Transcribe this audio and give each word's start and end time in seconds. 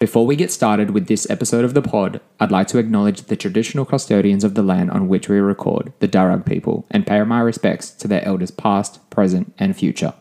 Before 0.00 0.26
we 0.26 0.34
get 0.34 0.50
started 0.50 0.92
with 0.92 1.08
this 1.08 1.28
episode 1.28 1.62
of 1.62 1.74
the 1.74 1.82
pod, 1.82 2.22
I'd 2.40 2.50
like 2.50 2.68
to 2.68 2.78
acknowledge 2.78 3.24
the 3.24 3.36
traditional 3.36 3.84
custodians 3.84 4.44
of 4.44 4.54
the 4.54 4.62
land 4.62 4.90
on 4.90 5.08
which 5.08 5.28
we 5.28 5.36
record, 5.40 5.92
the 5.98 6.08
Darug 6.08 6.46
people, 6.46 6.86
and 6.90 7.06
pay 7.06 7.22
my 7.22 7.40
respects 7.40 7.90
to 7.90 8.08
their 8.08 8.24
elders 8.24 8.50
past, 8.50 9.10
present, 9.10 9.52
and 9.58 9.76
future. 9.76 10.14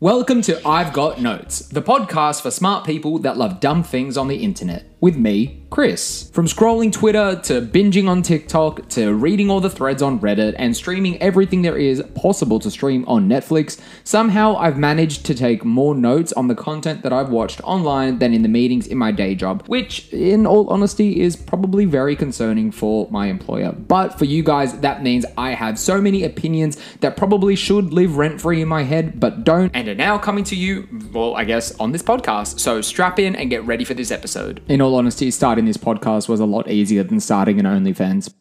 Welcome 0.00 0.40
to 0.42 0.66
I've 0.66 0.94
Got 0.94 1.20
Notes, 1.20 1.58
the 1.58 1.82
podcast 1.82 2.40
for 2.40 2.50
smart 2.50 2.86
people 2.86 3.18
that 3.18 3.36
love 3.36 3.60
dumb 3.60 3.82
things 3.82 4.16
on 4.16 4.28
the 4.28 4.42
internet. 4.42 4.86
With 5.00 5.16
me, 5.16 5.62
Chris. 5.70 6.28
From 6.32 6.46
scrolling 6.46 6.90
Twitter 6.90 7.40
to 7.44 7.60
binging 7.60 8.08
on 8.08 8.22
TikTok 8.22 8.88
to 8.88 9.14
reading 9.14 9.48
all 9.48 9.60
the 9.60 9.70
threads 9.70 10.02
on 10.02 10.18
Reddit 10.18 10.56
and 10.58 10.76
streaming 10.76 11.22
everything 11.22 11.62
there 11.62 11.76
is 11.76 12.02
possible 12.16 12.58
to 12.58 12.68
stream 12.70 13.04
on 13.06 13.28
Netflix, 13.28 13.80
somehow 14.02 14.56
I've 14.56 14.76
managed 14.76 15.24
to 15.26 15.34
take 15.34 15.64
more 15.64 15.94
notes 15.94 16.32
on 16.32 16.48
the 16.48 16.56
content 16.56 17.02
that 17.02 17.12
I've 17.12 17.28
watched 17.28 17.60
online 17.62 18.18
than 18.18 18.34
in 18.34 18.42
the 18.42 18.48
meetings 18.48 18.88
in 18.88 18.98
my 18.98 19.12
day 19.12 19.36
job, 19.36 19.64
which, 19.66 20.12
in 20.12 20.46
all 20.46 20.68
honesty, 20.68 21.20
is 21.20 21.36
probably 21.36 21.84
very 21.84 22.16
concerning 22.16 22.72
for 22.72 23.08
my 23.10 23.26
employer. 23.26 23.70
But 23.70 24.18
for 24.18 24.24
you 24.24 24.42
guys, 24.42 24.80
that 24.80 25.04
means 25.04 25.24
I 25.36 25.50
have 25.50 25.78
so 25.78 26.00
many 26.00 26.24
opinions 26.24 26.76
that 27.00 27.16
probably 27.16 27.54
should 27.54 27.92
live 27.92 28.16
rent 28.16 28.40
free 28.40 28.62
in 28.62 28.68
my 28.68 28.82
head, 28.82 29.20
but 29.20 29.44
don't, 29.44 29.70
and 29.74 29.86
are 29.86 29.94
now 29.94 30.18
coming 30.18 30.42
to 30.44 30.56
you, 30.56 30.88
well, 31.12 31.36
I 31.36 31.44
guess, 31.44 31.78
on 31.78 31.92
this 31.92 32.02
podcast. 32.02 32.58
So 32.58 32.80
strap 32.80 33.20
in 33.20 33.36
and 33.36 33.48
get 33.48 33.64
ready 33.64 33.84
for 33.84 33.94
this 33.94 34.10
episode. 34.10 34.60
In 34.66 34.80
all 34.80 34.87
honesty, 34.94 35.30
starting 35.30 35.64
this 35.64 35.76
podcast 35.76 36.28
was 36.28 36.40
a 36.40 36.46
lot 36.46 36.70
easier 36.70 37.02
than 37.02 37.20
starting 37.20 37.58
an 37.58 37.66
OnlyFans. 37.66 38.32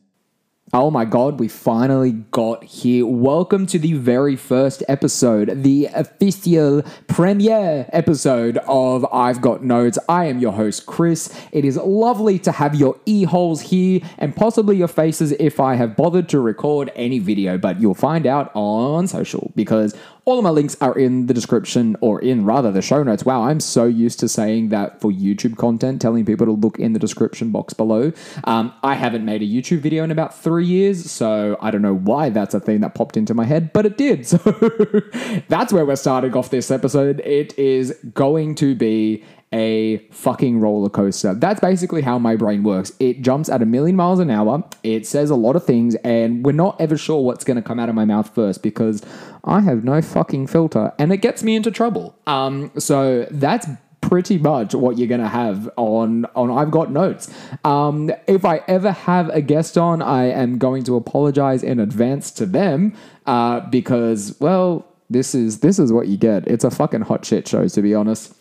Oh 0.73 0.91
my 0.91 1.05
god, 1.05 1.39
we 1.39 1.47
finally 1.47 2.11
got 2.11 2.61
here. 2.61 3.05
Welcome 3.05 3.67
to 3.67 3.79
the 3.79 3.93
very 3.93 4.35
first 4.35 4.83
episode, 4.89 5.63
the 5.63 5.85
official 5.85 6.83
premiere 7.07 7.89
episode 7.93 8.57
of 8.67 9.05
I've 9.13 9.39
Got 9.39 9.63
Notes. 9.63 9.97
I 10.09 10.25
am 10.25 10.39
your 10.39 10.51
host, 10.51 10.85
Chris. 10.85 11.33
It 11.53 11.63
is 11.63 11.77
lovely 11.77 12.37
to 12.39 12.51
have 12.51 12.75
your 12.75 12.99
e 13.05 13.23
holes 13.23 13.61
here 13.61 14.01
and 14.17 14.35
possibly 14.35 14.75
your 14.75 14.89
faces 14.89 15.31
if 15.39 15.61
I 15.61 15.75
have 15.75 15.95
bothered 15.95 16.27
to 16.29 16.39
record 16.41 16.91
any 16.97 17.19
video, 17.19 17.57
but 17.57 17.79
you'll 17.79 17.93
find 17.93 18.27
out 18.27 18.51
on 18.53 19.07
social 19.07 19.53
because 19.55 19.95
all 20.27 20.37
of 20.37 20.43
my 20.43 20.49
links 20.49 20.75
are 20.81 20.93
in 20.99 21.27
the 21.27 21.33
description 21.33 21.95
or 22.01 22.19
in 22.19 22.43
rather 22.43 22.69
the 22.69 22.81
show 22.81 23.01
notes. 23.01 23.23
Wow, 23.23 23.43
I'm 23.43 23.61
so 23.61 23.85
used 23.85 24.19
to 24.19 24.27
saying 24.27 24.69
that 24.69 24.99
for 24.99 25.09
YouTube 25.09 25.55
content, 25.55 26.01
telling 26.01 26.25
people 26.25 26.45
to 26.45 26.51
look 26.51 26.77
in 26.77 26.91
the 26.91 26.99
description 26.99 27.49
box 27.49 27.73
below. 27.73 28.11
Um, 28.43 28.73
I 28.83 28.95
haven't 28.95 29.23
made 29.23 29.41
a 29.41 29.45
YouTube 29.45 29.79
video 29.79 30.03
in 30.03 30.11
about 30.11 30.37
three 30.37 30.65
years, 30.65 31.09
so 31.09 31.55
I 31.61 31.71
don't 31.71 31.81
know 31.81 31.95
why 31.95 32.27
that's 32.29 32.53
a 32.53 32.59
thing 32.59 32.81
that 32.81 32.93
popped 32.93 33.15
into 33.15 33.33
my 33.33 33.45
head, 33.45 33.71
but 33.71 33.85
it 33.85 33.97
did. 33.97 34.27
So 34.37 34.37
that's 35.47 35.71
where 35.71 35.85
we're 35.85 35.95
starting 35.95 36.35
off 36.35 36.49
this 36.49 36.69
episode. 36.71 37.21
It 37.21 37.57
is 37.57 37.97
going 38.13 38.55
to 38.55 38.75
be 38.75 39.23
a 39.53 39.99
fucking 40.11 40.59
roller 40.59 40.89
coaster. 40.89 41.33
That's 41.33 41.61
basically 41.61 42.01
how 42.01 42.19
my 42.19 42.35
brain 42.35 42.63
works. 42.63 42.91
It 42.99 43.21
jumps 43.21 43.47
at 43.47 43.61
a 43.61 43.65
million 43.65 43.95
miles 43.95 44.19
an 44.19 44.29
hour, 44.29 44.63
it 44.83 45.07
says 45.07 45.29
a 45.29 45.35
lot 45.35 45.55
of 45.55 45.63
things, 45.65 45.95
and 45.95 46.45
we're 46.45 46.51
not 46.51 46.79
ever 46.81 46.97
sure 46.97 47.23
what's 47.23 47.45
going 47.45 47.55
to 47.55 47.61
come 47.61 47.79
out 47.79 47.87
of 47.87 47.95
my 47.95 48.05
mouth 48.05 48.33
first 48.35 48.61
because 48.61 49.01
I 49.47 49.61
have 49.61 49.83
no 49.83 50.01
fucking 50.01 50.47
filter 50.47 50.93
and 50.99 51.11
it 51.11 51.17
gets 51.17 51.41
me 51.41 51.55
into 51.55 51.71
trouble. 51.71 52.15
Um, 52.27 52.71
so 52.77 53.25
that's 53.31 53.67
pretty 54.01 54.37
much 54.37 54.75
what 54.75 54.97
you're 54.97 55.07
gonna 55.07 55.27
have 55.27 55.69
on 55.77 56.25
on 56.35 56.51
I've 56.51 56.69
got 56.71 56.91
notes. 56.91 57.33
Um, 57.63 58.11
if 58.27 58.45
I 58.45 58.57
ever 58.67 58.91
have 58.91 59.29
a 59.29 59.41
guest 59.41 59.77
on, 59.77 60.01
I 60.01 60.25
am 60.25 60.57
going 60.57 60.83
to 60.83 60.95
apologize 60.95 61.63
in 61.63 61.79
advance 61.79 62.29
to 62.31 62.45
them 62.45 62.93
uh, 63.25 63.61
because 63.61 64.37
well, 64.39 64.85
this 65.09 65.33
is 65.33 65.61
this 65.61 65.79
is 65.79 65.93
what 65.93 66.07
you 66.07 66.17
get. 66.17 66.47
It's 66.47 66.65
a 66.65 66.71
fucking 66.71 67.01
hot 67.01 67.25
shit 67.25 67.47
show 67.47 67.67
to 67.67 67.81
be 67.81 67.95
honest. 67.95 68.33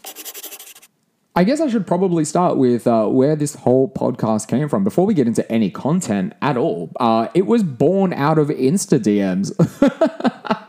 I 1.36 1.44
guess 1.44 1.60
I 1.60 1.68
should 1.68 1.86
probably 1.86 2.24
start 2.24 2.56
with 2.56 2.86
uh, 2.86 3.06
where 3.08 3.36
this 3.36 3.56
whole 3.56 3.90
podcast 3.90 4.48
came 4.48 4.70
from 4.70 4.84
before 4.84 5.04
we 5.04 5.12
get 5.12 5.26
into 5.26 5.50
any 5.52 5.70
content 5.70 6.32
at 6.40 6.56
all. 6.56 6.90
Uh, 6.98 7.28
it 7.34 7.46
was 7.46 7.62
born 7.62 8.14
out 8.14 8.38
of 8.38 8.48
Insta 8.48 8.98
DMs. 8.98 9.52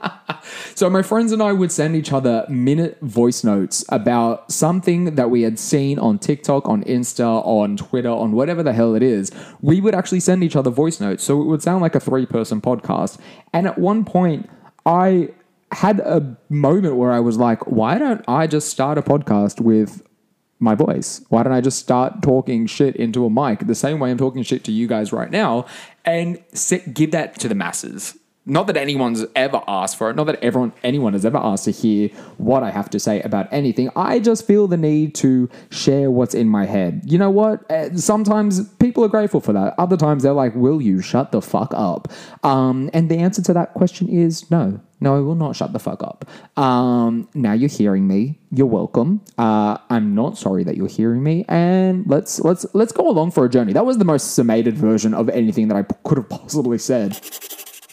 So 0.78 0.92
my 0.92 1.02
friends 1.02 1.32
and 1.32 1.42
I 1.42 1.54
would 1.54 1.72
send 1.72 1.96
each 1.96 2.14
other 2.14 2.46
minute 2.50 3.00
voice 3.02 3.44
notes 3.44 3.84
about 3.90 4.52
something 4.52 5.16
that 5.16 5.32
we 5.32 5.42
had 5.42 5.58
seen 5.58 5.98
on 5.98 6.20
TikTok, 6.20 6.70
on 6.70 6.84
Insta, 6.84 7.44
on 7.44 7.78
Twitter, 7.78 8.12
on 8.12 8.34
whatever 8.34 8.62
the 8.62 8.74
hell 8.74 8.94
it 8.94 9.02
is. 9.02 9.32
We 9.60 9.82
would 9.82 9.96
actually 9.96 10.20
send 10.20 10.44
each 10.44 10.56
other 10.56 10.70
voice 10.70 11.00
notes. 11.00 11.24
So 11.24 11.42
it 11.42 11.46
would 11.46 11.64
sound 11.64 11.82
like 11.82 11.96
a 11.96 12.00
three 12.00 12.28
person 12.28 12.62
podcast. 12.62 13.18
And 13.54 13.66
at 13.66 13.80
one 13.80 14.06
point, 14.06 14.52
I 14.86 15.30
had 15.72 16.00
a 16.02 16.38
moment 16.50 16.96
where 16.96 17.12
I 17.12 17.22
was 17.22 17.38
like, 17.38 17.66
why 17.66 17.98
don't 17.98 18.24
I 18.28 18.46
just 18.46 18.70
start 18.70 19.00
a 19.00 19.02
podcast 19.02 19.60
with 19.60 20.04
my 20.60 20.76
voice? 20.76 21.26
Why 21.30 21.42
don't 21.42 21.54
I 21.54 21.62
just 21.62 21.80
start 21.80 22.22
talking 22.22 22.68
shit 22.68 22.96
into 22.98 23.26
a 23.26 23.32
mic 23.32 23.66
the 23.66 23.74
same 23.74 23.98
way 23.98 24.12
I'm 24.12 24.20
talking 24.20 24.44
shit 24.44 24.64
to 24.66 24.72
you 24.72 24.86
guys 24.86 25.12
right 25.12 25.32
now 25.32 25.66
and 26.06 26.38
sit, 26.54 26.94
give 26.94 27.10
that 27.14 27.40
to 27.40 27.50
the 27.50 27.56
masses? 27.56 28.16
Not 28.50 28.68
that 28.68 28.78
anyone's 28.78 29.26
ever 29.36 29.62
asked 29.68 29.98
for 29.98 30.10
it, 30.10 30.16
not 30.16 30.24
that 30.28 30.42
everyone 30.42 30.72
anyone 30.82 31.12
has 31.14 31.26
ever 31.26 31.38
asked 31.38 31.66
to 31.66 31.72
hear 31.72 32.08
what 32.38 32.64
I 32.64 32.72
have 32.72 32.90
to 32.92 33.00
say 33.00 33.22
about 33.22 33.48
anything. 33.52 33.90
I 33.96 34.20
just 34.20 34.48
feel 34.48 34.68
the 34.68 34.78
need 34.78 35.14
to 35.16 35.50
share 35.70 36.10
what's 36.10 36.34
in 36.34 36.48
my 36.48 36.66
head. 36.66 37.02
You 37.06 37.18
know 37.18 37.30
what? 37.30 37.70
Uh, 37.70 37.96
Sometimes 37.98 38.68
people 38.76 39.04
are 39.04 39.10
grateful 39.10 39.42
for 39.42 39.52
that. 39.54 39.76
Other 39.78 39.98
times 39.98 40.24
they're 40.24 40.32
like, 40.32 40.56
"Will 40.56 40.82
you 40.82 41.02
shut 41.02 41.32
the 41.34 41.42
fuck 41.42 41.74
up?" 41.76 42.08
Um, 42.44 42.90
and 42.94 43.10
the 43.12 43.18
answer 43.18 43.42
to 43.44 43.54
that 43.54 43.74
question 43.74 44.08
is 44.08 44.50
no. 44.50 44.80
No, 45.00 45.16
I 45.16 45.20
will 45.20 45.36
not 45.36 45.56
shut 45.56 45.74
the 45.74 45.80
fuck 45.80 46.02
up. 46.02 46.26
Um, 46.58 47.30
now 47.36 47.54
you're 47.54 47.70
hearing 47.70 48.08
me. 48.08 48.40
You're 48.50 48.66
welcome. 48.66 49.22
Uh, 49.38 49.78
I'm 49.92 50.16
not 50.16 50.40
sorry 50.40 50.64
that 50.64 50.76
you're 50.76 50.88
hearing 50.88 51.22
me, 51.22 51.46
and 51.48 52.04
let's 52.08 52.40
let's 52.40 52.66
let's 52.74 52.92
go 52.92 53.08
along 53.08 53.32
for 53.32 53.46
a 53.46 53.50
journey. 53.50 53.74
That 53.74 53.86
was 53.86 54.00
the 54.00 54.06
most 54.06 54.34
summated 54.34 54.76
version 54.76 55.14
of 55.14 55.30
anything 55.30 55.68
that 55.68 55.78
I 55.78 55.84
p- 55.84 55.96
could 56.04 56.18
have 56.18 56.30
possibly 56.30 56.80
said 56.80 57.14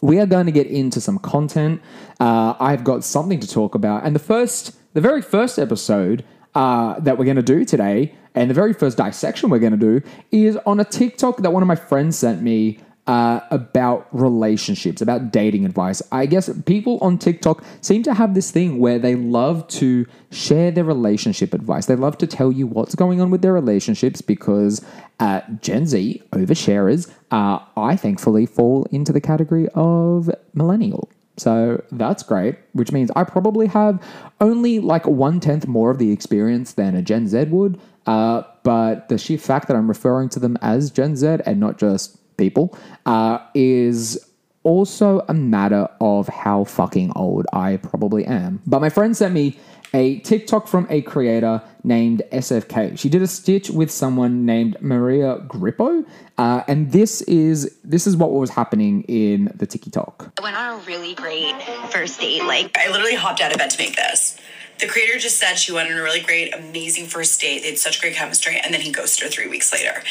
we 0.05 0.21
are 0.21 0.27
going 0.27 0.45
to 0.45 0.53
get 0.53 0.67
into 0.67 1.01
some 1.01 1.19
content. 1.19 1.81
Uh, 2.21 2.53
I've 2.61 2.85
got 2.85 3.05
something 3.05 3.41
to 3.41 3.49
talk 3.49 3.75
about, 3.75 4.05
and 4.05 4.15
the 4.15 4.21
first, 4.21 4.77
the 4.93 5.01
very 5.01 5.23
first 5.23 5.59
episode 5.59 6.25
uh, 6.55 7.01
that 7.01 7.17
we're 7.17 7.25
going 7.25 7.37
to 7.37 7.43
do 7.43 7.65
today, 7.65 8.15
and 8.35 8.51
the 8.51 8.55
very 8.55 8.75
first 8.75 8.99
dissection 8.99 9.49
we're 9.49 9.61
going 9.61 9.79
to 9.79 10.01
do 10.01 10.07
is 10.31 10.59
on 10.67 10.79
a 10.79 10.85
TikTok 10.85 11.39
that 11.39 11.53
one 11.55 11.63
of 11.63 11.67
my 11.67 11.75
friends 11.75 12.19
sent 12.19 12.43
me. 12.43 12.81
Uh, 13.07 13.41
about 13.51 14.09
relationships, 14.13 15.03
about 15.03 15.31
dating 15.31 15.67
advice. 15.67 16.01
I 16.11 16.25
guess 16.25 16.49
people 16.65 16.97
on 17.03 17.19
TikTok 17.19 17.63
seem 17.83 18.03
to 18.05 18.15
have 18.15 18.33
this 18.33 18.51
thing 18.51 18.79
where 18.79 18.99
they 18.99 19.15
love 19.15 19.69
to 19.81 20.07
share 20.31 20.71
their 20.71 20.85
relationship 20.85 21.53
advice. 21.53 21.85
They 21.85 21.97
love 21.97 22.17
to 22.17 22.27
tell 22.27 22.51
you 22.51 22.67
what's 22.67 22.95
going 22.95 23.21
on 23.21 23.31
with 23.31 23.43
their 23.43 23.53
relationships 23.53 24.23
because 24.23 24.83
uh, 25.21 25.43
Gen 25.61 25.87
Z 25.87 26.23
oversharers, 26.33 27.11
uh, 27.31 27.59
I 27.77 27.95
thankfully 27.97 28.47
fall 28.47 28.87
into 28.91 29.13
the 29.13 29.21
category 29.21 29.69
of 29.75 30.31
millennial. 30.55 31.11
So 31.37 31.83
that's 31.93 32.23
great, 32.23 32.57
which 32.73 32.91
means 32.91 33.11
I 33.15 33.25
probably 33.25 33.67
have 33.67 34.03
only 34.41 34.79
like 34.79 35.07
one 35.07 35.41
tenth 35.41 35.67
more 35.67 35.91
of 35.91 35.99
the 35.99 36.11
experience 36.11 36.73
than 36.73 36.95
a 36.95 37.03
Gen 37.03 37.29
Z 37.29 37.45
would. 37.51 37.79
Uh, 38.07 38.45
but 38.63 39.11
the 39.11 39.19
sheer 39.19 39.37
fact 39.37 39.69
that 39.69 39.77
I'm 39.77 39.89
referring 39.89 40.31
to 40.31 40.41
them 40.41 40.57
as 40.63 40.91
Gen 40.91 41.17
Z 41.17 41.27
and 41.45 41.61
not 41.61 41.77
just 41.77 42.19
people 42.37 42.77
uh, 43.07 43.39
is 43.55 44.31
also 44.63 45.25
a 45.29 45.35
matter 45.35 45.89
of 46.01 46.27
how 46.29 46.65
fucking 46.65 47.13
old 47.15 47.47
I 47.53 47.77
probably 47.77 48.25
am. 48.25 48.61
But 48.67 48.81
my 48.81 48.89
friend 48.89 49.17
sent 49.17 49.35
me 49.35 49.59
a 49.95 50.19
TikTok 50.21 50.67
from 50.67 50.89
a 50.91 51.03
creator 51.03 51.63
named 51.85 52.23
SFK. 52.33 52.99
She 52.99 53.09
did 53.09 53.23
a 53.23 53.29
stitch 53.29 53.71
with 53.71 53.91
someone 53.91 54.45
named 54.45 54.77
Maria 54.81 55.39
Grippo, 55.47 56.05
uh, 56.37 56.63
and 56.67 56.91
this 56.91 57.23
is 57.23 57.79
this 57.85 58.07
is 58.07 58.17
what 58.17 58.33
was 58.33 58.51
happening 58.51 59.03
in 59.03 59.53
the 59.55 59.67
TikTok. 59.67 60.33
I 60.39 60.43
went 60.43 60.57
on 60.57 60.81
a 60.81 60.83
really 60.85 61.15
great 61.15 61.55
first 61.91 62.21
date. 62.21 62.43
Like, 62.43 62.77
I 62.77 62.91
literally 62.91 63.15
hopped 63.15 63.41
out 63.41 63.53
of 63.53 63.59
bed 63.59 63.71
to 63.71 63.79
make 63.79 63.95
this. 63.95 64.37
The 64.81 64.89
creator 64.89 65.19
just 65.19 65.39
said 65.39 65.55
she 65.55 65.71
went 65.71 65.89
on 65.89 65.97
a 65.97 66.03
really 66.03 66.21
great, 66.21 66.53
amazing 66.53 67.07
first 67.07 67.41
date. 67.41 67.63
They 67.63 67.71
had 67.71 67.79
such 67.79 68.01
great 68.01 68.17
chemistry, 68.17 68.61
and 68.63 68.75
then 68.75 68.81
he 68.81 68.91
ghosted 68.91 69.25
her 69.25 69.31
three 69.31 69.47
weeks 69.47 69.73
later. 69.73 70.03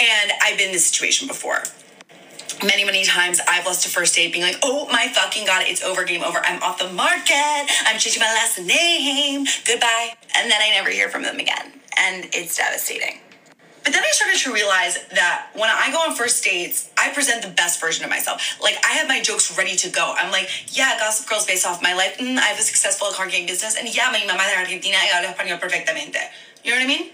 And 0.00 0.32
I've 0.42 0.56
been 0.56 0.68
in 0.68 0.72
this 0.72 0.86
situation 0.86 1.28
before. 1.28 1.62
Many, 2.62 2.84
many 2.84 3.04
times 3.04 3.40
I've 3.46 3.64
lost 3.64 3.86
a 3.86 3.88
first 3.88 4.14
date 4.14 4.32
being 4.32 4.44
like, 4.44 4.58
oh 4.62 4.86
my 4.90 5.08
fucking 5.08 5.46
god, 5.46 5.64
it's 5.66 5.82
over, 5.82 6.04
game 6.04 6.22
over. 6.22 6.38
I'm 6.38 6.62
off 6.62 6.78
the 6.78 6.90
market. 6.90 7.70
I'm 7.86 7.98
changing 7.98 8.20
my 8.20 8.32
last 8.32 8.58
name. 8.58 9.46
Goodbye. 9.66 10.14
And 10.36 10.50
then 10.50 10.60
I 10.60 10.70
never 10.70 10.90
hear 10.90 11.08
from 11.08 11.22
them 11.22 11.38
again. 11.38 11.72
And 11.98 12.26
it's 12.32 12.56
devastating. 12.56 13.20
But 13.84 13.94
then 13.94 14.02
I 14.02 14.10
started 14.12 14.38
to 14.40 14.52
realize 14.52 14.98
that 15.14 15.48
when 15.54 15.70
I 15.70 15.90
go 15.90 15.98
on 15.98 16.14
first 16.14 16.44
dates, 16.44 16.90
I 16.98 17.10
present 17.10 17.42
the 17.42 17.48
best 17.48 17.80
version 17.80 18.04
of 18.04 18.10
myself. 18.10 18.60
Like 18.60 18.76
I 18.84 18.92
have 18.92 19.08
my 19.08 19.20
jokes 19.20 19.56
ready 19.56 19.74
to 19.76 19.88
go. 19.88 20.14
I'm 20.16 20.30
like, 20.30 20.48
yeah, 20.76 20.98
Gossip 20.98 21.28
Girl's 21.28 21.46
based 21.46 21.66
off 21.66 21.82
my 21.82 21.94
life. 21.94 22.18
Mm, 22.18 22.36
I 22.36 22.42
have 22.42 22.58
a 22.58 22.62
successful 22.62 23.08
card 23.12 23.30
game 23.30 23.46
business, 23.46 23.76
and 23.76 23.88
yeah, 23.94 24.10
mi 24.12 24.20
mamá 24.26 24.46
de 24.48 24.58
Argentina 24.58 24.98
y 25.00 25.08
habla 25.08 25.32
español 25.32 25.58
perfectamente. 25.58 26.18
You 26.62 26.72
know 26.72 26.76
what 26.76 26.84
I 26.84 26.86
mean? 26.86 27.10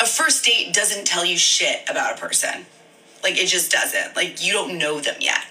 A 0.00 0.06
first 0.06 0.44
date 0.44 0.72
doesn't 0.74 1.06
tell 1.06 1.24
you 1.24 1.36
shit 1.36 1.88
about 1.88 2.16
a 2.16 2.20
person. 2.20 2.66
Like 3.22 3.38
it 3.38 3.46
just 3.46 3.70
doesn't. 3.70 4.16
Like 4.16 4.44
you 4.44 4.52
don't 4.52 4.78
know 4.78 5.00
them 5.00 5.16
yet. 5.20 5.44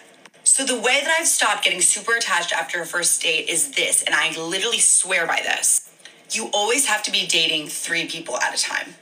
So 0.43 0.65
the 0.65 0.75
way 0.75 0.99
that 1.01 1.17
I've 1.19 1.27
stopped 1.27 1.63
getting 1.63 1.81
super 1.81 2.15
attached 2.15 2.51
after 2.51 2.81
a 2.81 2.85
first 2.85 3.21
date 3.21 3.49
is 3.49 3.71
this, 3.71 4.03
and 4.03 4.13
I 4.13 4.37
literally 4.37 4.79
swear 4.79 5.25
by 5.25 5.39
this. 5.41 5.89
You 6.31 6.49
always 6.53 6.85
have 6.87 7.01
to 7.03 7.11
be 7.11 7.25
dating 7.25 7.67
three 7.67 8.07
people 8.07 8.37
at 8.37 8.53
a 8.53 8.61
time. 8.61 8.95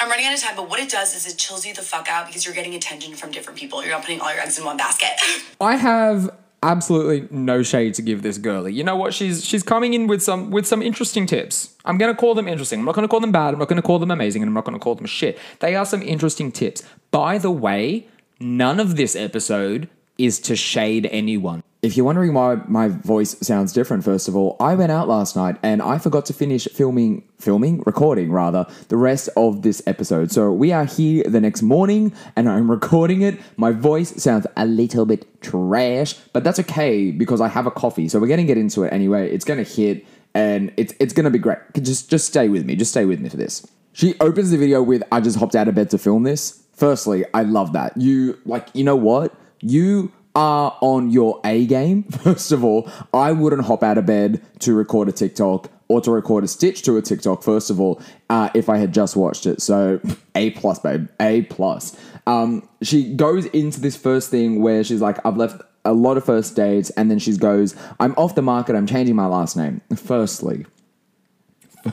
I'm 0.00 0.08
running 0.08 0.26
out 0.26 0.34
of 0.34 0.40
time, 0.40 0.54
but 0.54 0.68
what 0.70 0.78
it 0.78 0.90
does 0.90 1.14
is 1.16 1.26
it 1.26 1.36
chills 1.38 1.66
you 1.66 1.74
the 1.74 1.82
fuck 1.82 2.08
out 2.08 2.26
because 2.26 2.44
you're 2.44 2.54
getting 2.54 2.74
attention 2.74 3.14
from 3.14 3.32
different 3.32 3.58
people. 3.58 3.82
You're 3.82 3.92
not 3.92 4.02
putting 4.02 4.20
all 4.20 4.32
your 4.32 4.40
eggs 4.40 4.58
in 4.58 4.64
one 4.64 4.76
basket. 4.76 5.18
I 5.60 5.76
have 5.76 6.30
absolutely 6.62 7.28
no 7.30 7.62
shade 7.62 7.94
to 7.94 8.02
give 8.02 8.22
this 8.22 8.38
girlie. 8.38 8.72
You 8.72 8.84
know 8.84 8.96
what? 8.96 9.14
She's 9.14 9.44
she's 9.44 9.62
coming 9.62 9.94
in 9.94 10.06
with 10.06 10.22
some 10.22 10.50
with 10.50 10.66
some 10.66 10.82
interesting 10.82 11.26
tips. 11.26 11.74
I'm 11.84 11.98
gonna 11.98 12.14
call 12.14 12.34
them 12.34 12.48
interesting. 12.48 12.80
I'm 12.80 12.84
not 12.84 12.94
gonna 12.94 13.08
call 13.08 13.20
them 13.20 13.32
bad. 13.32 13.54
I'm 13.54 13.58
not 13.58 13.68
gonna 13.68 13.82
call 13.82 13.98
them 13.98 14.10
amazing, 14.10 14.42
and 14.42 14.48
I'm 14.48 14.54
not 14.54 14.64
gonna 14.64 14.78
call 14.78 14.94
them 14.94 15.06
shit. 15.06 15.38
They 15.60 15.74
are 15.74 15.86
some 15.86 16.02
interesting 16.02 16.52
tips. 16.52 16.82
By 17.10 17.38
the 17.38 17.50
way, 17.50 18.06
none 18.40 18.80
of 18.80 18.96
this 18.96 19.14
episode 19.16 19.88
is 20.16 20.40
to 20.40 20.56
shade 20.56 21.08
anyone. 21.10 21.62
If 21.80 21.96
you're 21.96 22.06
wondering 22.06 22.34
why 22.34 22.56
my 22.66 22.88
voice 22.88 23.36
sounds 23.40 23.72
different, 23.72 24.02
first 24.02 24.26
of 24.26 24.34
all, 24.34 24.56
I 24.58 24.74
went 24.74 24.90
out 24.90 25.06
last 25.06 25.36
night 25.36 25.58
and 25.62 25.80
I 25.80 25.98
forgot 25.98 26.26
to 26.26 26.32
finish 26.32 26.66
filming, 26.66 27.22
filming, 27.38 27.84
recording 27.86 28.32
rather, 28.32 28.66
the 28.88 28.96
rest 28.96 29.28
of 29.36 29.62
this 29.62 29.80
episode. 29.86 30.32
So 30.32 30.50
we 30.50 30.72
are 30.72 30.84
here 30.84 31.22
the 31.22 31.40
next 31.40 31.62
morning 31.62 32.12
and 32.34 32.48
I'm 32.48 32.68
recording 32.78 33.22
it. 33.22 33.38
My 33.56 33.70
voice 33.70 34.20
sounds 34.20 34.44
a 34.56 34.66
little 34.66 35.06
bit 35.06 35.40
trash, 35.40 36.14
but 36.32 36.42
that's 36.42 36.58
okay 36.58 37.12
because 37.12 37.40
I 37.40 37.46
have 37.46 37.66
a 37.66 37.70
coffee. 37.70 38.08
So 38.08 38.18
we're 38.18 38.26
going 38.26 38.40
to 38.40 38.44
get 38.44 38.58
into 38.58 38.82
it 38.82 38.92
anyway. 38.92 39.30
It's 39.30 39.44
going 39.44 39.64
to 39.64 39.70
hit 39.70 40.04
and 40.34 40.72
it's 40.76 40.92
it's 40.98 41.12
going 41.12 41.24
to 41.24 41.30
be 41.30 41.38
great. 41.38 41.58
Just 41.80 42.10
just 42.10 42.26
stay 42.26 42.48
with 42.48 42.66
me. 42.66 42.74
Just 42.74 42.90
stay 42.90 43.04
with 43.04 43.20
me 43.20 43.28
for 43.28 43.36
this. 43.36 43.64
She 43.92 44.14
opens 44.20 44.50
the 44.50 44.56
video 44.56 44.82
with 44.82 45.04
I 45.12 45.20
just 45.20 45.38
hopped 45.38 45.54
out 45.54 45.68
of 45.68 45.76
bed 45.76 45.90
to 45.90 45.98
film 45.98 46.24
this. 46.24 46.64
Firstly, 46.72 47.24
I 47.34 47.42
love 47.42 47.72
that. 47.74 47.96
You 47.96 48.36
like, 48.44 48.68
you 48.74 48.82
know 48.82 48.96
what? 48.96 49.32
You 49.60 50.12
are 50.34 50.76
on 50.80 51.10
your 51.10 51.40
A 51.44 51.66
game. 51.66 52.02
First 52.24 52.52
of 52.52 52.64
all, 52.64 52.90
I 53.12 53.32
wouldn't 53.32 53.64
hop 53.64 53.82
out 53.82 53.98
of 53.98 54.06
bed 54.06 54.42
to 54.60 54.74
record 54.74 55.08
a 55.08 55.12
TikTok 55.12 55.70
or 55.88 56.00
to 56.02 56.10
record 56.10 56.44
a 56.44 56.48
stitch 56.48 56.82
to 56.82 56.96
a 56.96 57.02
TikTok. 57.02 57.42
First 57.42 57.70
of 57.70 57.80
all, 57.80 58.00
uh, 58.28 58.50
if 58.54 58.68
I 58.68 58.76
had 58.76 58.92
just 58.92 59.16
watched 59.16 59.46
it, 59.46 59.60
so 59.60 60.00
A 60.34 60.50
plus, 60.50 60.78
babe, 60.78 61.08
A 61.20 61.42
plus. 61.42 61.98
Um, 62.26 62.68
she 62.82 63.14
goes 63.14 63.46
into 63.46 63.80
this 63.80 63.96
first 63.96 64.30
thing 64.30 64.62
where 64.62 64.84
she's 64.84 65.00
like, 65.00 65.18
"I've 65.24 65.36
left 65.36 65.62
a 65.84 65.92
lot 65.92 66.16
of 66.16 66.24
first 66.24 66.54
dates," 66.54 66.90
and 66.90 67.10
then 67.10 67.18
she 67.18 67.36
goes, 67.36 67.74
"I'm 67.98 68.12
off 68.16 68.34
the 68.34 68.42
market. 68.42 68.76
I'm 68.76 68.86
changing 68.86 69.16
my 69.16 69.26
last 69.26 69.56
name." 69.56 69.80
Firstly, 69.96 70.66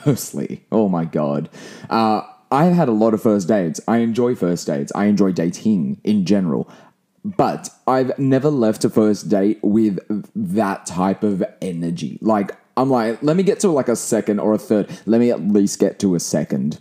firstly, 0.04 0.64
oh 0.70 0.88
my 0.88 1.04
god. 1.04 1.48
Uh, 1.88 2.22
I've 2.50 2.74
had 2.74 2.88
a 2.88 2.92
lot 2.92 3.12
of 3.12 3.22
first 3.22 3.48
dates. 3.48 3.80
I 3.88 3.98
enjoy 3.98 4.34
first 4.34 4.66
dates. 4.66 4.92
I 4.94 5.06
enjoy 5.06 5.32
dating 5.32 6.00
in 6.04 6.24
general. 6.24 6.70
But 7.26 7.70
I've 7.88 8.16
never 8.20 8.50
left 8.50 8.84
a 8.84 8.90
first 8.90 9.28
date 9.28 9.58
with 9.60 9.98
that 10.36 10.86
type 10.86 11.24
of 11.24 11.42
energy. 11.60 12.18
Like, 12.20 12.56
I'm 12.76 12.88
like, 12.88 13.20
let 13.20 13.36
me 13.36 13.42
get 13.42 13.58
to 13.60 13.68
like 13.68 13.88
a 13.88 13.96
second 13.96 14.38
or 14.38 14.54
a 14.54 14.58
third. 14.58 14.88
Let 15.06 15.20
me 15.20 15.32
at 15.32 15.40
least 15.40 15.80
get 15.80 15.98
to 16.00 16.14
a 16.14 16.20
second. 16.20 16.78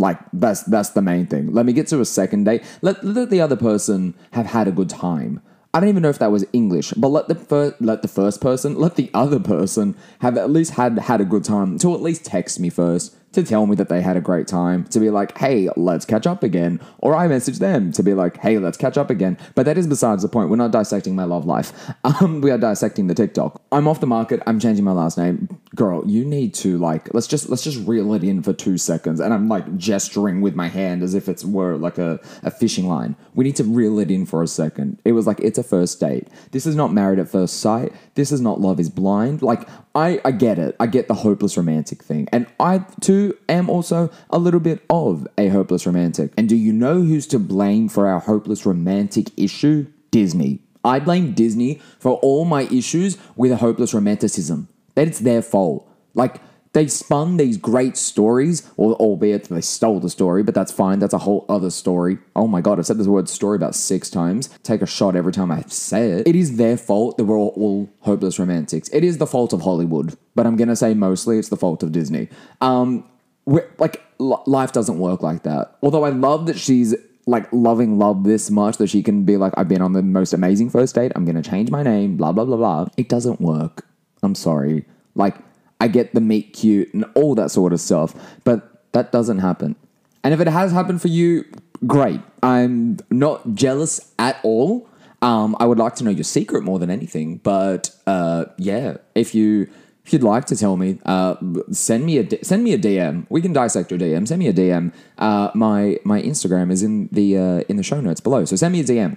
Like 0.00 0.18
that's 0.32 0.62
that's 0.62 0.90
the 0.90 1.02
main 1.02 1.26
thing. 1.26 1.52
Let 1.52 1.66
me 1.66 1.72
get 1.72 1.88
to 1.88 2.00
a 2.00 2.04
second 2.04 2.44
date. 2.44 2.62
Let 2.82 3.04
let 3.04 3.30
the 3.30 3.40
other 3.40 3.56
person 3.56 4.14
have 4.32 4.46
had 4.46 4.68
a 4.68 4.72
good 4.72 4.88
time. 4.88 5.42
I 5.74 5.80
don't 5.80 5.88
even 5.88 6.02
know 6.02 6.08
if 6.08 6.20
that 6.20 6.30
was 6.30 6.44
English, 6.52 6.92
but 6.92 7.08
let 7.08 7.28
the 7.28 7.34
first 7.34 7.80
let 7.80 8.02
the 8.02 8.08
first 8.08 8.40
person, 8.40 8.78
let 8.78 8.94
the 8.94 9.10
other 9.12 9.40
person 9.40 9.96
have 10.20 10.38
at 10.38 10.50
least 10.50 10.72
had 10.72 10.98
had 10.98 11.20
a 11.20 11.24
good 11.24 11.44
time 11.44 11.78
to 11.78 11.94
at 11.94 12.00
least 12.00 12.24
text 12.24 12.60
me 12.60 12.70
first 12.70 13.14
to 13.32 13.42
tell 13.42 13.66
me 13.66 13.76
that 13.76 13.88
they 13.88 14.00
had 14.00 14.16
a 14.16 14.20
great 14.20 14.46
time, 14.46 14.84
to 14.84 15.00
be 15.00 15.10
like, 15.10 15.36
hey, 15.38 15.68
let's 15.76 16.04
catch 16.04 16.26
up 16.26 16.42
again. 16.42 16.80
Or 16.98 17.14
I 17.14 17.28
message 17.28 17.58
them 17.58 17.92
to 17.92 18.02
be 18.02 18.14
like, 18.14 18.38
hey, 18.38 18.58
let's 18.58 18.76
catch 18.76 18.96
up 18.96 19.10
again. 19.10 19.36
But 19.54 19.66
that 19.66 19.76
is 19.78 19.86
besides 19.86 20.22
the 20.22 20.28
point. 20.28 20.50
We're 20.50 20.56
not 20.56 20.72
dissecting 20.72 21.14
my 21.14 21.24
love 21.24 21.44
life. 21.44 21.72
Um, 22.20 22.40
we 22.40 22.50
are 22.50 22.58
dissecting 22.58 23.06
the 23.06 23.14
TikTok. 23.14 23.60
I'm 23.70 23.86
off 23.86 24.00
the 24.00 24.06
market. 24.06 24.40
I'm 24.46 24.58
changing 24.58 24.84
my 24.84 24.92
last 24.92 25.18
name. 25.18 25.57
Girl, 25.78 26.02
you 26.08 26.24
need 26.24 26.54
to 26.54 26.76
like 26.76 27.14
let's 27.14 27.28
just 27.28 27.48
let's 27.48 27.62
just 27.62 27.86
reel 27.86 28.12
it 28.14 28.24
in 28.24 28.42
for 28.42 28.52
two 28.52 28.76
seconds. 28.78 29.20
And 29.20 29.32
I'm 29.32 29.48
like 29.48 29.76
gesturing 29.76 30.40
with 30.40 30.56
my 30.56 30.66
hand 30.66 31.04
as 31.04 31.14
if 31.14 31.28
it's 31.28 31.44
were 31.44 31.76
like 31.76 31.98
a, 31.98 32.18
a 32.42 32.50
fishing 32.50 32.88
line. 32.88 33.14
We 33.36 33.44
need 33.44 33.54
to 33.56 33.62
reel 33.62 34.00
it 34.00 34.10
in 34.10 34.26
for 34.26 34.42
a 34.42 34.48
second. 34.48 35.00
It 35.04 35.12
was 35.12 35.24
like 35.24 35.38
it's 35.38 35.56
a 35.56 35.62
first 35.62 36.00
date. 36.00 36.26
This 36.50 36.66
is 36.66 36.74
not 36.74 36.92
married 36.92 37.20
at 37.20 37.28
first 37.28 37.60
sight. 37.60 37.92
This 38.16 38.32
is 38.32 38.40
not 38.40 38.60
love 38.60 38.80
is 38.80 38.90
blind. 38.90 39.40
Like 39.40 39.68
I, 39.94 40.20
I 40.24 40.32
get 40.32 40.58
it. 40.58 40.74
I 40.80 40.88
get 40.88 41.06
the 41.06 41.14
hopeless 41.14 41.56
romantic 41.56 42.02
thing. 42.02 42.28
And 42.32 42.48
I 42.58 42.78
too 43.00 43.38
am 43.48 43.70
also 43.70 44.10
a 44.30 44.38
little 44.40 44.58
bit 44.58 44.84
of 44.90 45.28
a 45.38 45.46
hopeless 45.46 45.86
romantic. 45.86 46.32
And 46.36 46.48
do 46.48 46.56
you 46.56 46.72
know 46.72 47.02
who's 47.02 47.28
to 47.28 47.38
blame 47.38 47.88
for 47.88 48.08
our 48.08 48.18
hopeless 48.18 48.66
romantic 48.66 49.30
issue? 49.38 49.86
Disney. 50.10 50.60
I 50.84 51.00
blame 51.00 51.34
Disney 51.34 51.80
for 51.98 52.14
all 52.16 52.44
my 52.44 52.62
issues 52.62 53.18
with 53.36 53.52
a 53.52 53.56
hopeless 53.56 53.94
romanticism. 53.94 54.68
That 54.98 55.06
it's 55.06 55.20
their 55.20 55.42
fault. 55.42 55.88
Like, 56.14 56.40
they 56.72 56.88
spun 56.88 57.36
these 57.36 57.56
great 57.56 57.96
stories, 57.96 58.68
or 58.76 58.94
albeit 58.94 59.44
they 59.44 59.60
stole 59.60 60.00
the 60.00 60.10
story, 60.10 60.42
but 60.42 60.56
that's 60.56 60.72
fine. 60.72 60.98
That's 60.98 61.14
a 61.14 61.18
whole 61.18 61.46
other 61.48 61.70
story. 61.70 62.18
Oh 62.34 62.48
my 62.48 62.60
god, 62.60 62.80
I've 62.80 62.86
said 62.86 62.98
this 62.98 63.06
word 63.06 63.28
story 63.28 63.54
about 63.54 63.76
six 63.76 64.10
times. 64.10 64.48
Take 64.64 64.82
a 64.82 64.86
shot 64.86 65.14
every 65.14 65.32
time 65.32 65.52
I 65.52 65.62
say 65.68 66.10
it. 66.10 66.26
It 66.26 66.34
is 66.34 66.56
their 66.56 66.76
fault 66.76 67.16
that 67.16 67.26
we're 67.26 67.38
all, 67.38 67.54
all 67.56 67.88
hopeless 68.00 68.40
romantics. 68.40 68.88
It 68.92 69.04
is 69.04 69.18
the 69.18 69.26
fault 69.26 69.52
of 69.52 69.62
Hollywood, 69.62 70.18
but 70.34 70.48
I'm 70.48 70.56
gonna 70.56 70.74
say 70.74 70.94
mostly 70.94 71.38
it's 71.38 71.48
the 71.48 71.56
fault 71.56 71.84
of 71.84 71.92
Disney. 71.92 72.28
Um, 72.60 73.08
like 73.46 74.02
l- 74.18 74.42
life 74.46 74.72
doesn't 74.72 74.98
work 74.98 75.22
like 75.22 75.44
that. 75.44 75.76
Although 75.80 76.04
I 76.04 76.10
love 76.10 76.46
that 76.46 76.58
she's 76.58 76.96
like 77.26 77.46
loving 77.52 78.00
love 78.00 78.24
this 78.24 78.50
much 78.50 78.78
that 78.78 78.88
she 78.88 79.04
can 79.04 79.24
be 79.24 79.36
like, 79.36 79.52
I've 79.56 79.68
been 79.68 79.82
on 79.82 79.92
the 79.92 80.02
most 80.02 80.32
amazing 80.32 80.70
first 80.70 80.96
date. 80.96 81.12
I'm 81.14 81.24
gonna 81.24 81.40
change 81.40 81.70
my 81.70 81.84
name. 81.84 82.16
Blah 82.16 82.32
blah 82.32 82.44
blah 82.44 82.56
blah. 82.56 82.88
It 82.96 83.08
doesn't 83.08 83.40
work. 83.40 83.87
I'm 84.22 84.34
sorry. 84.34 84.84
Like 85.14 85.36
I 85.80 85.88
get 85.88 86.14
the 86.14 86.20
meet 86.20 86.52
cute 86.52 86.92
and 86.94 87.04
all 87.14 87.34
that 87.34 87.50
sort 87.50 87.72
of 87.72 87.80
stuff, 87.80 88.14
but 88.44 88.84
that 88.92 89.12
doesn't 89.12 89.38
happen. 89.38 89.76
And 90.24 90.34
if 90.34 90.40
it 90.40 90.48
has 90.48 90.72
happened 90.72 91.00
for 91.00 91.08
you, 91.08 91.44
great. 91.86 92.20
I'm 92.42 92.98
not 93.10 93.54
jealous 93.54 94.12
at 94.18 94.40
all. 94.42 94.88
Um, 95.22 95.56
I 95.58 95.66
would 95.66 95.78
like 95.78 95.96
to 95.96 96.04
know 96.04 96.10
your 96.10 96.24
secret 96.24 96.62
more 96.62 96.78
than 96.78 96.90
anything, 96.90 97.38
but 97.38 97.90
uh, 98.06 98.46
yeah, 98.56 98.98
if 99.14 99.34
you 99.34 99.68
if 100.08 100.12
you'd 100.14 100.22
like 100.22 100.46
to 100.46 100.56
tell 100.56 100.78
me, 100.78 100.98
uh, 101.04 101.34
send 101.70 102.06
me 102.06 102.18
a 102.18 102.44
send 102.44 102.64
me 102.64 102.72
a 102.72 102.78
DM. 102.78 103.26
We 103.28 103.42
can 103.42 103.52
dissect 103.52 103.90
your 103.90 103.98
DM. 104.00 104.26
Send 104.26 104.38
me 104.38 104.48
a 104.48 104.52
DM. 104.52 104.92
Uh, 105.18 105.50
my 105.54 105.98
my 106.04 106.22
Instagram 106.22 106.70
is 106.70 106.82
in 106.82 107.08
the 107.12 107.36
uh, 107.36 107.60
in 107.68 107.76
the 107.76 107.82
show 107.82 108.00
notes 108.00 108.20
below. 108.20 108.44
So 108.44 108.56
send 108.56 108.72
me 108.72 108.80
a 108.80 108.84
DM. 108.84 109.16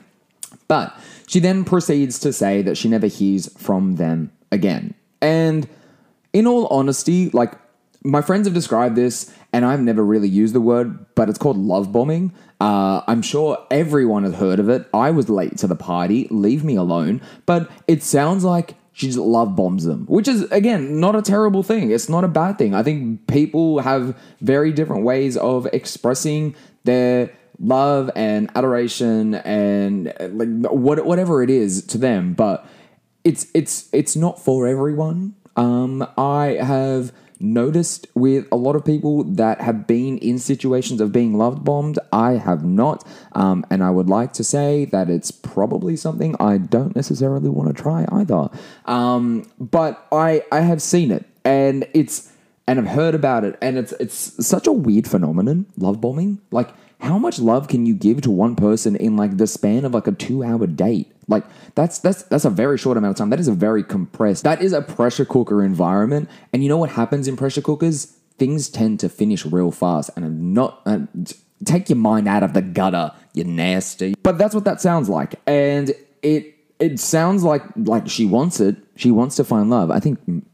But 0.67 0.97
she 1.27 1.39
then 1.39 1.63
proceeds 1.63 2.19
to 2.19 2.33
say 2.33 2.61
that 2.61 2.77
she 2.77 2.89
never 2.89 3.07
hears 3.07 3.51
from 3.57 3.95
them 3.95 4.31
again. 4.51 4.93
And 5.21 5.67
in 6.33 6.47
all 6.47 6.67
honesty, 6.67 7.29
like 7.31 7.53
my 8.03 8.21
friends 8.21 8.47
have 8.47 8.53
described 8.53 8.95
this, 8.95 9.33
and 9.53 9.65
I've 9.65 9.81
never 9.81 10.03
really 10.03 10.29
used 10.29 10.55
the 10.55 10.61
word, 10.61 11.13
but 11.15 11.29
it's 11.29 11.37
called 11.37 11.57
love 11.57 11.91
bombing. 11.91 12.33
Uh, 12.59 13.01
I'm 13.07 13.21
sure 13.21 13.57
everyone 13.69 14.23
has 14.23 14.35
heard 14.35 14.59
of 14.59 14.69
it. 14.69 14.87
I 14.93 15.11
was 15.11 15.29
late 15.29 15.57
to 15.59 15.67
the 15.67 15.75
party, 15.75 16.27
leave 16.31 16.63
me 16.63 16.75
alone. 16.75 17.21
But 17.45 17.69
it 17.87 18.01
sounds 18.01 18.43
like 18.43 18.75
she 18.93 19.07
just 19.07 19.19
love 19.19 19.55
bombs 19.55 19.85
them, 19.85 20.05
which 20.07 20.27
is, 20.27 20.43
again, 20.51 20.99
not 20.99 21.15
a 21.15 21.21
terrible 21.21 21.63
thing. 21.63 21.91
It's 21.91 22.09
not 22.09 22.23
a 22.23 22.27
bad 22.27 22.57
thing. 22.57 22.73
I 22.73 22.83
think 22.83 23.27
people 23.27 23.79
have 23.79 24.17
very 24.41 24.71
different 24.71 25.03
ways 25.03 25.37
of 25.37 25.67
expressing 25.73 26.55
their 26.83 27.31
love 27.59 28.09
and 28.15 28.49
adoration 28.55 29.35
and 29.35 30.13
like 30.19 30.71
what, 30.71 31.05
whatever 31.05 31.43
it 31.43 31.49
is 31.49 31.85
to 31.87 31.97
them. 31.97 32.33
But 32.33 32.65
it's 33.23 33.47
it's 33.53 33.89
it's 33.93 34.15
not 34.15 34.39
for 34.39 34.67
everyone. 34.67 35.35
Um, 35.55 36.07
I 36.17 36.57
have 36.61 37.11
noticed 37.41 38.07
with 38.13 38.47
a 38.51 38.55
lot 38.55 38.75
of 38.75 38.85
people 38.85 39.23
that 39.23 39.59
have 39.61 39.87
been 39.87 40.17
in 40.19 40.37
situations 40.37 41.01
of 41.01 41.11
being 41.11 41.37
loved 41.37 41.63
bombed. 41.63 41.99
I 42.11 42.33
have 42.33 42.63
not, 42.63 43.05
um, 43.33 43.65
and 43.69 43.83
I 43.83 43.89
would 43.89 44.07
like 44.07 44.33
to 44.33 44.43
say 44.43 44.85
that 44.85 45.09
it's 45.09 45.31
probably 45.31 45.95
something 45.95 46.35
I 46.39 46.57
don't 46.57 46.95
necessarily 46.95 47.49
want 47.49 47.75
to 47.75 47.81
try 47.81 48.05
either. 48.11 48.49
Um, 48.85 49.45
but 49.59 50.05
I 50.11 50.43
I 50.51 50.61
have 50.61 50.81
seen 50.81 51.11
it, 51.11 51.25
and 51.43 51.87
it's 51.93 52.31
and 52.67 52.79
I've 52.79 52.87
heard 52.87 53.15
about 53.15 53.43
it, 53.43 53.57
and 53.61 53.77
it's 53.77 53.91
it's 53.93 54.45
such 54.45 54.67
a 54.67 54.71
weird 54.71 55.07
phenomenon, 55.07 55.65
love 55.77 55.99
bombing. 55.99 56.39
Like, 56.51 56.69
how 57.01 57.17
much 57.17 57.39
love 57.39 57.67
can 57.67 57.85
you 57.85 57.93
give 57.93 58.21
to 58.21 58.31
one 58.31 58.55
person 58.55 58.95
in 58.95 59.17
like 59.17 59.37
the 59.37 59.47
span 59.47 59.85
of 59.85 59.93
like 59.93 60.07
a 60.07 60.11
two 60.11 60.43
hour 60.43 60.67
date? 60.67 61.11
Like 61.27 61.43
that's 61.75 61.99
that's 61.99 62.23
that's 62.23 62.45
a 62.45 62.49
very 62.49 62.77
short 62.77 62.97
amount 62.97 63.11
of 63.11 63.17
time. 63.17 63.29
That 63.29 63.39
is 63.39 63.47
a 63.47 63.53
very 63.53 63.83
compressed. 63.83 64.43
That 64.43 64.61
is 64.61 64.73
a 64.73 64.81
pressure 64.81 65.25
cooker 65.25 65.63
environment. 65.63 66.29
And 66.53 66.63
you 66.63 66.69
know 66.69 66.77
what 66.77 66.91
happens 66.91 67.27
in 67.27 67.37
pressure 67.37 67.61
cookers? 67.61 68.05
Things 68.37 68.69
tend 68.69 68.99
to 69.01 69.09
finish 69.09 69.45
real 69.45 69.71
fast 69.71 70.11
and 70.15 70.53
not 70.53 70.87
take 71.65 71.89
your 71.89 71.97
mind 71.97 72.27
out 72.27 72.43
of 72.43 72.53
the 72.53 72.61
gutter. 72.61 73.11
You 73.33 73.45
nasty. 73.45 74.15
But 74.23 74.37
that's 74.37 74.53
what 74.53 74.65
that 74.65 74.81
sounds 74.81 75.09
like. 75.09 75.35
And 75.47 75.93
it 76.21 76.55
it 76.79 76.99
sounds 76.99 77.43
like 77.43 77.63
like 77.75 78.09
she 78.09 78.25
wants 78.25 78.59
it. 78.59 78.75
She 78.95 79.09
wants 79.09 79.35
to 79.37 79.43
find 79.43 79.69
love. 79.69 79.89
I 79.89 79.99
think 79.99 80.19
m- 80.27 80.45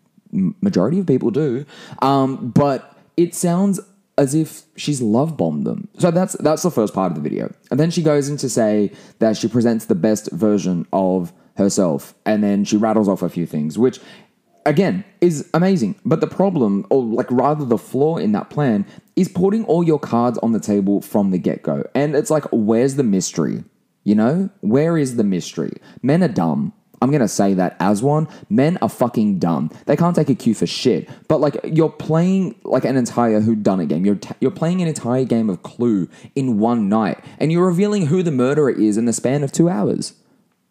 majority 0.62 1.00
of 1.00 1.08
people 1.08 1.32
do. 1.32 1.66
Um, 2.02 2.52
but 2.52 2.96
it 3.18 3.34
sounds 3.36 3.80
as 4.18 4.34
if 4.34 4.64
she's 4.76 5.02
love 5.02 5.38
bombed 5.38 5.66
them. 5.66 5.88
So 6.00 6.12
that's 6.12 6.34
that's 6.40 6.64
the 6.64 6.72
first 6.72 6.94
part 6.94 7.12
of 7.12 7.16
the 7.16 7.28
video. 7.28 7.54
And 7.72 7.80
then 7.80 7.92
she 7.92 8.02
goes 8.02 8.30
in 8.30 8.38
to 8.38 8.50
say 8.50 8.92
that 9.20 9.38
she 9.38 9.48
presents 9.48 9.86
the 9.86 9.96
best 9.96 10.32
version 10.32 10.88
of 10.92 11.34
herself 11.56 12.14
and 12.26 12.44
then 12.44 12.64
she 12.64 12.78
rattles 12.78 13.10
off 13.10 13.24
a 13.24 13.30
few 13.30 13.48
things 13.48 13.80
which 13.80 14.00
again, 14.68 15.04
is 15.22 15.50
amazing. 15.54 15.96
But 16.06 16.20
the 16.20 16.28
problem, 16.28 16.86
or 16.90 17.02
like 17.02 17.32
rather 17.32 17.66
the 17.66 17.78
flaw 17.78 18.18
in 18.18 18.34
that 18.34 18.50
plan, 18.50 18.86
is 19.16 19.30
putting 19.30 19.66
all 19.66 19.84
your 19.84 19.98
cards 19.98 20.38
on 20.40 20.52
the 20.52 20.60
table 20.60 21.02
from 21.02 21.32
the 21.32 21.40
get 21.40 21.64
go. 21.64 21.84
And 21.96 22.16
it's 22.16 22.30
like, 22.30 22.44
where's 22.52 22.96
the 22.96 23.04
mystery? 23.04 23.64
You 24.04 24.16
know, 24.16 24.50
where 24.62 24.98
is 24.98 25.16
the 25.16 25.24
mystery? 25.24 25.72
Men 26.04 26.22
are 26.22 26.28
dumb. 26.28 26.74
I'm 27.02 27.12
gonna 27.12 27.28
say 27.28 27.54
that 27.54 27.76
as 27.80 28.02
one. 28.02 28.28
Men 28.50 28.78
are 28.82 28.90
fucking 28.90 29.40
dumb. 29.40 29.70
They 29.86 29.96
can't 29.96 30.16
take 30.16 30.30
a 30.30 30.36
cue 30.36 30.56
for 30.56 30.66
shit. 30.66 31.10
But 31.28 31.40
like, 31.40 31.60
you're 31.64 31.90
playing 31.90 32.56
like 32.64 32.86
an 32.86 32.98
entire 32.98 33.42
Who 33.42 33.56
Done 33.56 33.82
It 33.82 33.90
game. 33.90 34.06
You're 34.06 34.16
t- 34.16 34.36
you're 34.40 34.52
playing 34.52 34.82
an 34.82 34.88
entire 34.88 35.24
game 35.24 35.50
of 35.50 35.64
Clue 35.64 36.10
in 36.36 36.58
one 36.60 36.90
night, 36.90 37.20
and 37.40 37.52
you're 37.52 37.68
revealing 37.68 38.08
who 38.08 38.24
the 38.24 38.32
murderer 38.32 38.72
is 38.72 38.98
in 38.98 39.06
the 39.06 39.14
span 39.14 39.44
of 39.44 39.52
two 39.52 39.70
hours. 39.70 40.14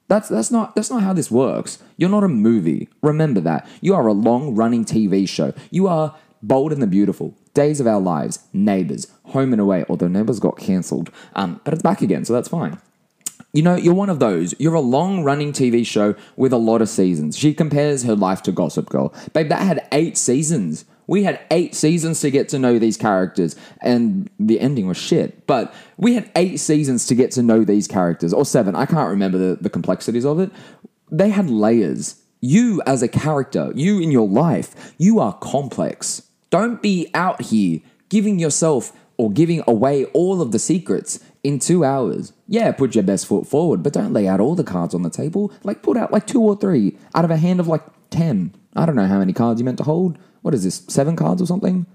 That's 0.09 0.29
that's 0.29 0.51
not 0.51 0.75
that's 0.75 0.91
not 0.91 1.03
how 1.03 1.13
this 1.13 1.31
works. 1.31 1.83
You're 1.97 2.11
not 2.11 2.25
a 2.25 2.29
movie. 2.29 2.89
Remember 3.03 3.41
that. 3.41 3.69
You 3.81 3.95
are 3.95 4.07
a 4.07 4.13
long-running 4.13 4.85
TV 4.85 5.29
show. 5.29 5.53
You 5.71 5.87
are 5.89 6.17
Bold 6.43 6.73
and 6.73 6.83
the 6.83 6.87
Beautiful, 6.87 7.35
Days 7.55 7.81
of 7.81 7.87
Our 7.87 8.01
Lives, 8.01 8.41
Neighbours, 8.53 9.09
Home 9.27 9.53
and 9.53 9.61
Away. 9.61 9.85
Although 9.89 10.09
Neighbours 10.09 10.39
got 10.41 10.59
cancelled, 10.59 11.11
um, 11.35 11.61
but 11.65 11.75
it's 11.75 11.83
back 11.83 12.03
again, 12.03 12.25
so 12.25 12.33
that's 12.33 12.49
fine. 12.49 12.79
You 13.53 13.63
know, 13.63 13.77
you're 13.77 13.95
one 13.95 14.11
of 14.11 14.19
those. 14.19 14.55
You're 14.59 14.75
a 14.75 14.81
long 14.81 15.25
running 15.25 15.53
TV 15.53 15.87
show 15.87 16.15
with 16.37 16.53
a 16.53 16.59
lot 16.59 16.83
of 16.83 16.89
seasons. 16.89 17.39
She 17.39 17.55
compares 17.55 18.03
her 18.03 18.15
life 18.15 18.43
to 18.43 18.53
Gossip 18.53 18.89
Girl. 18.89 19.15
Babe, 19.33 19.49
that 19.49 19.63
had 19.63 19.87
eight 19.93 20.19
seasons. 20.19 20.85
We 21.07 21.23
had 21.23 21.41
eight 21.51 21.75
seasons 21.75 22.21
to 22.21 22.31
get 22.31 22.49
to 22.51 22.59
know 22.59 22.79
these 22.79 22.97
characters, 22.97 23.57
and 23.81 24.29
the 24.39 24.61
ending 24.61 24.87
was 24.89 24.97
shit. 24.97 25.47
But 25.47 25.73
we 25.97 26.15
had 26.15 26.31
eight 26.35 26.59
seasons 26.59 27.07
to 27.07 27.15
get 27.15 27.31
to 27.33 27.43
know 27.43 27.65
these 27.65 27.87
characters, 27.87 28.33
or 28.33 28.45
seven. 28.45 28.75
I 28.75 28.87
can't 28.87 29.09
remember 29.09 29.39
the, 29.39 29.57
the 29.57 29.71
complexities 29.71 30.27
of 30.27 30.41
it. 30.41 30.51
They 31.11 31.31
had 31.31 31.49
layers. 31.49 32.21
You, 32.41 32.83
as 32.87 33.03
a 33.03 33.09
character, 33.09 33.73
you 33.75 34.01
in 34.01 34.11
your 34.11 34.29
life, 34.29 34.95
you 34.99 35.21
are 35.21 35.33
complex. 35.39 36.23
Don't 36.51 36.83
be 36.83 37.11
out 37.15 37.41
here 37.41 37.81
giving 38.09 38.39
yourself 38.39 38.93
or 39.17 39.31
giving 39.31 39.63
away 39.67 40.05
all 40.07 40.43
of 40.43 40.53
the 40.53 40.59
secrets 40.59 41.21
in 41.47 41.61
two 41.61 41.85
hours. 41.85 42.33
Yeah, 42.49 42.73
put 42.73 42.95
your 42.95 43.05
best 43.05 43.27
foot 43.27 43.47
forward, 43.47 43.83
but 43.83 43.93
don't 43.93 44.13
lay 44.13 44.27
out 44.27 44.41
all 44.41 44.57
the 44.57 44.65
cards 44.65 44.95
on 44.95 45.03
the 45.03 45.11
table. 45.11 45.53
Like, 45.63 45.83
put 45.83 45.97
out 45.97 46.13
like 46.13 46.27
two 46.27 46.41
or 46.41 46.57
three 46.57 46.97
out 47.15 47.25
of 47.25 47.31
a 47.31 47.37
hand 47.37 47.61
of 47.61 47.69
like 47.69 47.83
10. 48.11 48.53
I 48.75 48.85
don't 48.85 48.97
know 48.97 49.07
how 49.07 49.19
many 49.19 49.33
cards 49.33 49.61
you 49.61 49.65
meant 49.65 49.79
to 49.79 49.85
hold. 49.85 50.19
What 50.43 50.55
is 50.55 50.65
this, 50.65 50.83
seven 50.89 51.15
cards 51.15 51.41
or 51.41 51.47
something? 51.47 51.87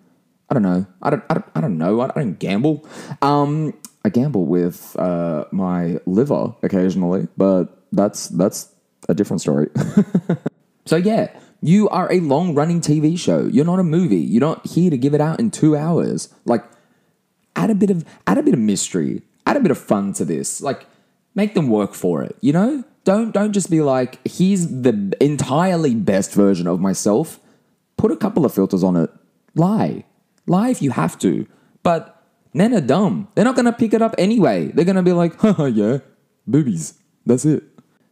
I 0.50 0.54
don't 0.54 0.64
know. 0.64 0.86
I 1.02 1.10
don't, 1.10 1.24
I 1.30 1.34
don't, 1.34 1.46
I 1.56 1.62
don't 1.62 1.78
know. 1.78 2.02
I 2.02 2.08
don't 2.08 2.40
gamble. 2.40 2.86
Um, 3.22 3.74
I 4.04 4.10
gamble 4.10 4.46
with 4.46 4.96
uh, 4.98 5.46
my 5.52 6.00
liver 6.06 6.56
occasionally, 6.64 7.28
but 7.38 7.78
that's 7.92 8.28
that's 8.30 8.74
a 9.08 9.14
different 9.14 9.42
story. 9.42 9.70
so 10.86 10.96
yeah, 10.96 11.38
you 11.62 11.88
are 11.90 12.12
a 12.12 12.20
long 12.20 12.56
running 12.56 12.82
TV 12.82 13.18
show. 13.18 13.46
You're 13.46 13.66
not 13.66 13.80
a 13.80 13.84
movie. 13.84 14.18
You're 14.18 14.42
not 14.42 14.66
here 14.66 14.90
to 14.90 14.98
give 14.98 15.14
it 15.14 15.22
out 15.22 15.40
in 15.40 15.52
two 15.52 15.76
hours. 15.76 16.34
Like, 16.46 16.66
add 17.56 17.70
a 17.70 17.76
bit 17.76 17.90
of 17.90 18.04
add 18.26 18.38
a 18.38 18.44
bit 18.44 18.54
of 18.54 18.60
mystery, 18.60 19.22
add 19.46 19.58
a 19.58 19.60
bit 19.60 19.72
of 19.72 19.78
fun 19.78 20.14
to 20.14 20.26
this. 20.26 20.62
Like, 20.62 20.86
make 21.36 21.54
them 21.54 21.68
work 21.68 21.94
for 21.94 22.24
it. 22.24 22.36
You 22.42 22.54
know, 22.54 22.84
don't 23.04 23.32
don't 23.32 23.54
just 23.54 23.70
be 23.70 23.82
like, 23.82 24.20
here's 24.28 24.68
the 24.68 25.14
entirely 25.20 25.96
best 25.96 26.34
version 26.34 26.68
of 26.68 26.80
myself. 26.80 27.40
Put 27.98 28.12
a 28.12 28.18
couple 28.18 28.46
of 28.46 28.54
filters 28.54 28.84
on 28.84 28.96
it. 28.96 29.10
Lie, 29.56 30.06
lie 30.48 30.70
if 30.70 30.82
you 30.82 30.92
have 30.92 31.18
to. 31.20 31.48
But 31.84 32.24
men 32.54 32.74
are 32.74 32.82
dumb. 32.82 33.28
They're 33.36 33.46
not 33.46 33.56
gonna 33.56 33.74
pick 33.74 33.94
it 33.94 34.02
up 34.02 34.16
anyway. 34.18 34.68
They're 34.68 34.86
gonna 34.86 35.04
be 35.04 35.14
like, 35.14 35.36
haha, 35.40 35.66
yeah, 35.66 36.00
boobies. 36.48 36.96
That's 37.26 37.46
it. 37.46 37.64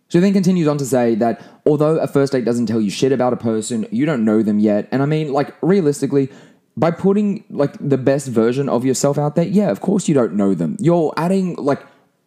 She 0.09 0.19
then 0.19 0.33
continues 0.33 0.67
on 0.67 0.79
to 0.79 0.86
say 0.86 1.13
that 1.15 1.41
although 1.67 1.98
a 1.98 2.07
first 2.07 2.33
date 2.33 2.43
doesn't 2.43 2.65
tell 2.65 2.81
you 2.81 2.89
shit 2.89 3.12
about 3.12 3.31
a 3.31 3.38
person, 3.38 3.86
you 3.91 4.07
don't 4.07 4.25
know 4.25 4.41
them 4.41 4.57
yet. 4.57 4.88
And 4.91 5.03
I 5.03 5.05
mean, 5.05 5.31
like, 5.31 5.53
realistically, 5.62 6.31
by 6.77 6.91
putting 6.91 7.43
like 7.49 7.75
the 7.79 7.97
best 7.97 8.27
version 8.27 8.69
of 8.69 8.85
yourself 8.85 9.17
out 9.17 9.35
there, 9.35 9.45
yeah, 9.45 9.69
of 9.69 9.81
course 9.81 10.07
you 10.07 10.13
don't 10.13 10.33
know 10.33 10.53
them. 10.53 10.77
You're 10.79 11.13
adding 11.17 11.55
like 11.55 11.81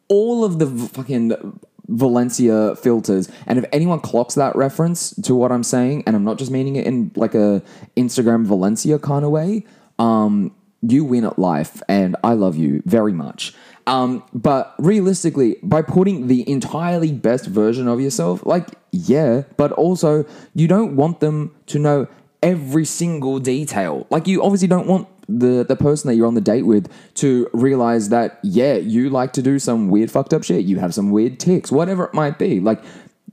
all 0.08 0.44
of 0.44 0.58
the 0.58 0.66
fucking 0.66 1.61
Valencia 1.88 2.76
filters. 2.76 3.30
And 3.46 3.58
if 3.58 3.64
anyone 3.72 4.00
clocks 4.00 4.34
that 4.34 4.54
reference 4.56 5.14
to 5.22 5.34
what 5.34 5.52
I'm 5.52 5.62
saying, 5.62 6.04
and 6.06 6.16
I'm 6.16 6.25
not 6.25 6.38
just 6.38 6.50
meaning 6.50 6.76
it 6.76 6.87
in 6.87 7.11
like 7.16 7.34
a 7.34 7.62
Instagram 7.96 8.44
Valencia 8.44 8.99
kind 8.99 9.25
of 9.25 9.30
way, 9.30 9.64
um, 9.99 10.54
you 10.82 11.04
win 11.04 11.25
at 11.25 11.38
life, 11.38 11.80
and 11.88 12.16
I 12.25 12.32
love 12.32 12.56
you 12.56 12.82
very 12.84 13.12
much. 13.12 13.54
Um, 13.87 14.22
but 14.32 14.75
realistically, 14.78 15.56
by 15.62 15.82
putting 15.82 16.28
the 16.28 16.49
entirely 16.49 17.12
best 17.12 17.46
version 17.46 17.88
of 17.88 18.00
yourself, 18.00 18.44
like, 18.46 18.68
yeah, 18.90 19.42
but 19.56 19.72
also 19.72 20.25
you 20.54 20.68
don't 20.68 20.96
want 20.96 21.20
them 21.20 21.54
to 21.66 21.78
know 21.78 22.06
every 22.42 22.84
single 22.84 23.38
detail. 23.38 24.06
Like, 24.11 24.26
you 24.26 24.42
obviously 24.42 24.68
don't 24.68 24.87
want 24.87 25.08
the, 25.28 25.64
the 25.64 25.76
person 25.76 26.08
that 26.08 26.16
you're 26.16 26.26
on 26.26 26.34
the 26.34 26.40
date 26.40 26.62
with 26.62 26.92
to 27.14 27.49
realize 27.52 28.08
that, 28.08 28.40
yeah, 28.42 28.75
you 28.75 29.08
like 29.11 29.32
to 29.34 29.42
do 29.42 29.58
some 29.58 29.88
weird 29.88 30.11
fucked 30.11 30.34
up 30.34 30.42
shit. 30.42 30.64
You 30.64 30.78
have 30.78 30.92
some 30.92 31.11
weird 31.11 31.38
ticks, 31.38 31.70
whatever 31.70 32.04
it 32.04 32.14
might 32.14 32.38
be. 32.38 32.61
Like, 32.61 32.82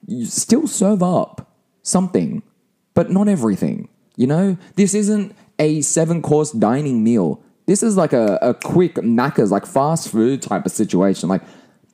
you 0.08 0.26
still 0.26 0.68
serve 0.68 1.04
up 1.04 1.56
something, 1.82 2.44
but 2.94 3.10
not 3.12 3.28
everything. 3.28 3.90
You 4.16 4.28
know, 4.28 4.58
this 4.76 4.94
isn't 4.94 5.36
a 5.58 5.82
seven 5.82 6.22
course 6.22 6.52
dining 6.52 7.04
meal. 7.04 7.42
This 7.66 7.84
is 7.84 7.98
like 7.98 8.14
a, 8.14 8.38
a 8.42 8.54
quick 8.54 8.96
Macca's, 8.96 9.52
like 9.52 9.66
fast 9.66 10.10
food 10.10 10.42
type 10.42 10.66
of 10.66 10.72
situation. 10.72 11.30
Like, 11.30 11.42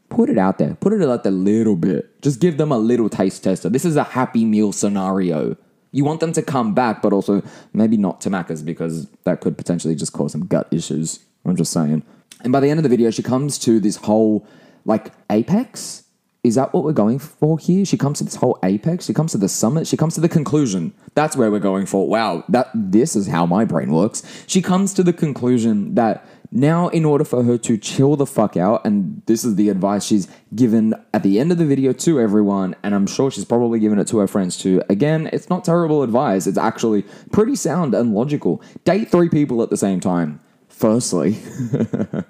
put 0.09 0.29
it 0.29 0.37
out 0.37 0.57
there, 0.57 0.75
put 0.75 0.93
it 0.93 1.01
out 1.01 1.23
there 1.23 1.31
a 1.31 1.35
little 1.35 1.75
bit. 1.75 2.21
Just 2.21 2.39
give 2.39 2.57
them 2.57 2.71
a 2.71 2.77
little 2.77 3.09
taste 3.09 3.43
tester. 3.43 3.69
This 3.69 3.85
is 3.85 3.95
a 3.95 4.03
happy 4.03 4.45
meal 4.45 4.71
scenario. 4.71 5.57
You 5.95 6.03
want 6.03 6.19
them 6.19 6.33
to 6.33 6.41
come 6.41 6.73
back, 6.73 7.01
but 7.01 7.13
also 7.13 7.41
maybe 7.71 7.95
not 7.95 8.19
to 8.21 8.29
Macca's 8.29 8.61
because 8.61 9.07
that 9.23 9.39
could 9.39 9.57
potentially 9.57 9.95
just 9.95 10.11
cause 10.11 10.33
some 10.33 10.45
gut 10.45 10.67
issues. 10.69 11.19
I'm 11.45 11.55
just 11.55 11.71
saying. 11.71 12.03
And 12.43 12.51
by 12.51 12.59
the 12.59 12.69
end 12.69 12.79
of 12.79 12.83
the 12.83 12.89
video, 12.89 13.11
she 13.11 13.23
comes 13.23 13.57
to 13.59 13.79
this 13.79 13.95
whole 13.95 14.45
like 14.83 15.13
apex. 15.29 16.03
Is 16.43 16.55
that 16.55 16.73
what 16.73 16.83
we're 16.83 16.91
going 16.91 17.17
for 17.17 17.57
here? 17.57 17.85
She 17.85 17.97
comes 17.97 18.17
to 18.17 18.25
this 18.25 18.35
whole 18.35 18.59
apex. 18.61 19.05
She 19.05 19.13
comes 19.13 19.31
to 19.31 19.37
the 19.37 19.47
summit. 19.47 19.87
She 19.87 19.95
comes 19.95 20.15
to 20.15 20.21
the 20.21 20.27
conclusion. 20.27 20.93
That's 21.13 21.37
where 21.37 21.49
we're 21.49 21.59
going 21.59 21.85
for. 21.85 22.09
Wow, 22.09 22.43
that 22.49 22.69
this 22.75 23.15
is 23.15 23.27
how 23.27 23.45
my 23.45 23.63
brain 23.63 23.93
works. 23.93 24.21
She 24.47 24.61
comes 24.61 24.93
to 24.95 25.01
the 25.01 25.13
conclusion 25.13 25.95
that 25.95 26.27
now, 26.57 26.87
in 26.87 27.03
order 27.03 27.25
for 27.25 27.43
her 27.43 27.57
to 27.57 27.77
chill 27.77 28.15
the 28.15 28.25
fuck 28.25 28.55
out, 28.55 28.85
and 28.85 29.21
this 29.25 29.43
is 29.43 29.55
the 29.55 29.67
advice 29.67 30.05
she's 30.05 30.29
given 30.55 30.95
at 31.13 31.21
the 31.21 31.37
end 31.37 31.51
of 31.51 31.57
the 31.57 31.65
video 31.65 31.91
to 31.91 32.17
everyone, 32.17 32.77
and 32.81 32.95
I'm 32.95 33.07
sure 33.07 33.29
she's 33.29 33.43
probably 33.43 33.77
given 33.77 33.99
it 33.99 34.07
to 34.07 34.19
her 34.19 34.27
friends 34.27 34.55
too. 34.55 34.81
Again, 34.87 35.29
it's 35.33 35.49
not 35.49 35.65
terrible 35.65 36.01
advice. 36.01 36.47
It's 36.47 36.57
actually 36.57 37.03
pretty 37.33 37.57
sound 37.57 37.93
and 37.93 38.15
logical. 38.15 38.63
Date 38.85 39.11
three 39.11 39.27
people 39.27 39.61
at 39.63 39.69
the 39.69 39.75
same 39.75 39.99
time. 39.99 40.39
Firstly, 40.69 41.39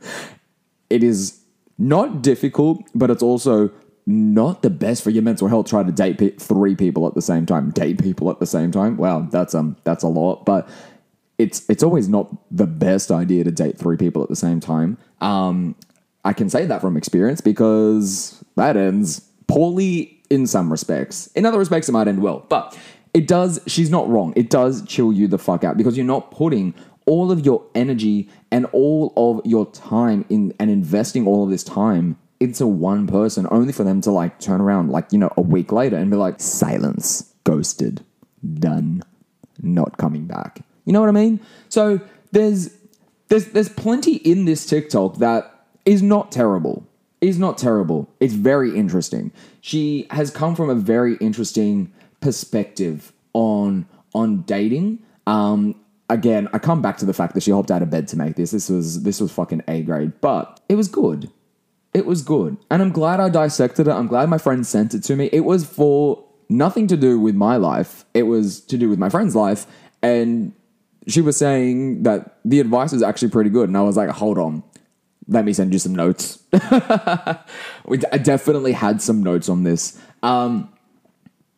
it 0.90 1.04
is 1.04 1.42
not 1.78 2.24
difficult, 2.24 2.82
but 2.96 3.12
it's 3.12 3.22
also 3.22 3.70
not 4.08 4.64
the 4.64 4.72
best 4.72 5.04
for 5.04 5.12
your 5.12 5.22
mental 5.22 5.48
health. 5.48 5.70
Try 5.70 5.84
to 5.84 5.92
date 5.92 6.18
pe- 6.18 6.32
three 6.32 6.76
people 6.76 7.06
at 7.06 7.14
the 7.14 7.22
same 7.22 7.46
time. 7.46 7.70
Date 7.70 8.02
people 8.02 8.32
at 8.32 8.40
the 8.40 8.48
same 8.48 8.72
time. 8.72 8.98
Wow, 8.98 9.28
that's 9.30 9.54
um 9.54 9.78
that's 9.84 10.04
a 10.04 10.08
lot, 10.08 10.46
but 10.46 10.68
it's 11.38 11.68
it's 11.70 11.84
always 11.84 12.08
not 12.08 12.34
the 12.52 12.68
best 12.68 13.12
idea 13.12 13.44
to 13.44 13.52
date 13.52 13.78
three 13.78 13.98
people 13.98 14.24
at 14.24 14.30
the 14.30 14.36
same 14.36 14.60
time. 14.60 14.98
Um, 15.22 15.76
I 16.24 16.34
can 16.34 16.50
say 16.50 16.66
that 16.66 16.82
from 16.82 16.98
experience 16.98 17.42
because 17.42 18.44
that 18.56 18.78
ends 18.78 19.22
poorly 19.48 20.22
in 20.30 20.48
some 20.48 20.72
respects. 20.72 21.28
In 21.28 21.46
other 21.46 21.60
respects, 21.60 21.90
it 21.90 21.92
might 21.92 22.08
end 22.08 22.22
well, 22.22 22.46
but 22.50 22.78
it 23.14 23.28
does. 23.28 23.60
She's 23.68 23.90
not 23.90 24.10
wrong. 24.10 24.34
It 24.36 24.50
does 24.50 24.84
chill 24.86 25.14
you 25.14 25.28
the 25.28 25.38
fuck 25.38 25.64
out 25.64 25.78
because 25.78 25.98
you're 25.98 26.06
not 26.06 26.32
putting 26.32 26.74
all 27.06 27.32
of 27.32 27.46
your 27.46 27.64
energy 27.76 28.30
and 28.52 28.66
all 28.72 29.14
of 29.16 29.46
your 29.46 29.66
time 29.72 30.26
in 30.30 30.54
and 30.60 30.72
investing 30.72 31.28
all 31.28 31.44
of 31.44 31.50
this 31.50 31.64
time 31.64 32.18
into 32.40 32.68
one 32.68 33.08
person 33.08 33.48
only 33.52 33.72
for 33.72 33.84
them 33.84 34.02
to 34.02 34.12
like 34.12 34.40
turn 34.40 34.60
around 34.60 34.90
like 34.90 35.12
you 35.12 35.18
know 35.18 35.32
a 35.38 35.42
week 35.42 35.72
later 35.72 35.96
and 35.96 36.12
be 36.12 36.18
like 36.18 36.40
silence 36.40 37.34
ghosted 37.44 38.04
done 38.56 39.02
not 39.62 39.98
coming 39.98 40.26
back 40.26 40.62
you 40.86 40.94
know 40.94 41.00
what 41.00 41.10
i 41.10 41.14
mean 41.14 41.40
so 41.70 42.00
there's 42.32 42.76
there's 43.28 43.48
there's 43.48 43.70
plenty 43.70 44.16
in 44.18 44.46
this 44.46 44.66
tiktok 44.66 45.18
that 45.18 45.66
is 45.86 46.02
not 46.02 46.32
terrible 46.32 46.86
is 47.22 47.40
not 47.40 47.58
terrible 47.58 48.10
it's 48.20 48.34
very 48.34 48.76
interesting 48.76 49.32
she 49.62 50.08
has 50.12 50.32
come 50.32 50.56
from 50.56 50.70
a 50.70 50.76
very 50.76 51.16
interesting 51.18 51.92
perspective 52.20 53.12
on 53.34 53.86
on 54.14 54.42
dating 54.44 55.00
um 55.28 55.76
again 56.10 56.48
i 56.54 56.60
come 56.60 56.82
back 56.82 56.98
to 56.98 57.06
the 57.06 57.14
fact 57.14 57.34
that 57.34 57.42
she 57.42 57.52
hopped 57.52 57.72
out 57.72 57.82
of 57.82 57.90
bed 57.90 58.08
to 58.08 58.18
make 58.18 58.36
this 58.36 58.52
this 58.52 58.70
was 58.70 59.04
this 59.04 59.20
was 59.20 59.32
fucking 59.32 59.62
a 59.68 59.82
grade 59.82 60.12
but 60.22 60.60
it 60.70 60.76
was 60.76 60.88
good 60.88 61.30
it 61.96 62.06
was 62.06 62.24
good. 62.24 62.58
And 62.70 62.82
I'm 62.82 62.92
glad 62.92 63.22
I 63.22 63.30
dissected 63.30 63.88
it. 63.88 63.92
I'm 63.92 64.08
glad 64.08 64.28
my 64.28 64.38
friend 64.38 64.68
sent 64.68 64.94
it 64.94 65.02
to 65.04 65.16
me. 65.16 65.30
It 65.32 65.46
was 65.46 65.64
for 65.66 66.22
nothing 66.50 66.88
to 66.88 66.98
do 66.98 67.18
with 67.18 67.36
my 67.36 67.56
life, 67.56 68.04
it 68.14 68.24
was 68.24 68.60
to 68.66 68.78
do 68.78 68.90
with 68.90 69.00
my 69.00 69.08
friend's 69.08 69.34
life. 69.34 69.66
And 70.04 70.52
she 71.08 71.22
was 71.22 71.38
saying 71.38 72.04
that 72.04 72.38
the 72.46 72.60
advice 72.60 72.92
was 72.92 73.04
actually 73.04 73.30
pretty 73.30 73.50
good. 73.50 73.70
And 73.70 73.78
I 73.78 73.82
was 73.82 73.98
like, 73.98 74.10
hold 74.10 74.38
on, 74.38 74.64
let 75.28 75.46
me 75.46 75.54
send 75.54 75.74
you 75.74 75.80
some 75.80 75.96
notes. 75.96 76.40
I 76.54 78.20
definitely 78.22 78.72
had 78.74 79.02
some 79.02 79.24
notes 79.24 79.50
on 79.50 79.64
this. 79.64 80.00
Um, 80.24 80.70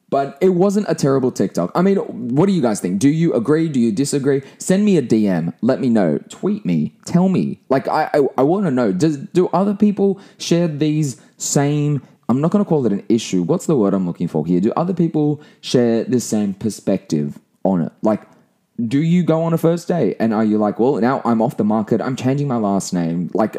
But 0.10 0.38
it 0.40 0.50
wasn't 0.56 0.86
a 0.88 0.96
terrible 0.96 1.32
TikTok. 1.34 1.72
I 1.76 1.82
mean, 1.82 1.98
what 1.98 2.46
do 2.46 2.54
you 2.54 2.62
guys 2.62 2.80
think? 2.80 3.00
Do 3.00 3.10
you 3.10 3.34
agree? 3.34 3.68
Do 3.68 3.78
you 3.80 3.92
disagree? 3.92 4.42
Send 4.58 4.86
me 4.86 4.96
a 4.96 5.02
DM. 5.02 5.54
Let 5.62 5.82
me 5.82 5.90
know. 5.90 6.20
Tweet 6.30 6.66
me. 6.66 6.96
Tell 7.06 7.28
me. 7.28 7.60
Like, 7.68 7.90
I 7.90 8.10
I, 8.14 8.20
I 8.38 8.44
want 8.44 8.66
to 8.68 8.72
know. 8.72 8.94
Does 8.94 9.18
do 9.18 9.50
other 9.52 9.74
people 9.76 10.18
share 10.38 10.70
these 10.70 11.20
same? 11.36 12.02
I'm 12.30 12.40
not 12.40 12.52
going 12.52 12.64
to 12.64 12.70
call 12.70 12.86
it 12.86 12.94
an 12.94 13.04
issue. 13.10 13.44
What's 13.44 13.66
the 13.66 13.76
word 13.76 13.94
I'm 13.94 14.06
looking 14.08 14.30
for 14.30 14.46
here? 14.46 14.62
Do 14.62 14.72
other 14.78 14.94
people 14.94 15.42
share 15.60 16.06
the 16.06 16.22
same 16.22 16.54
perspective 16.54 17.38
on 17.64 17.82
it? 17.82 17.92
Like, 18.02 18.22
do 18.86 19.02
you 19.02 19.24
go 19.24 19.42
on 19.42 19.54
a 19.54 19.58
first 19.58 19.88
date 19.88 20.18
and 20.20 20.34
are 20.34 20.44
you 20.44 20.58
like, 20.58 20.80
well, 20.80 20.98
now 20.98 21.22
I'm 21.26 21.42
off 21.42 21.58
the 21.58 21.64
market. 21.64 22.00
I'm 22.00 22.16
changing 22.16 22.48
my 22.48 22.58
last 22.58 22.94
name. 22.94 23.32
Like, 23.34 23.54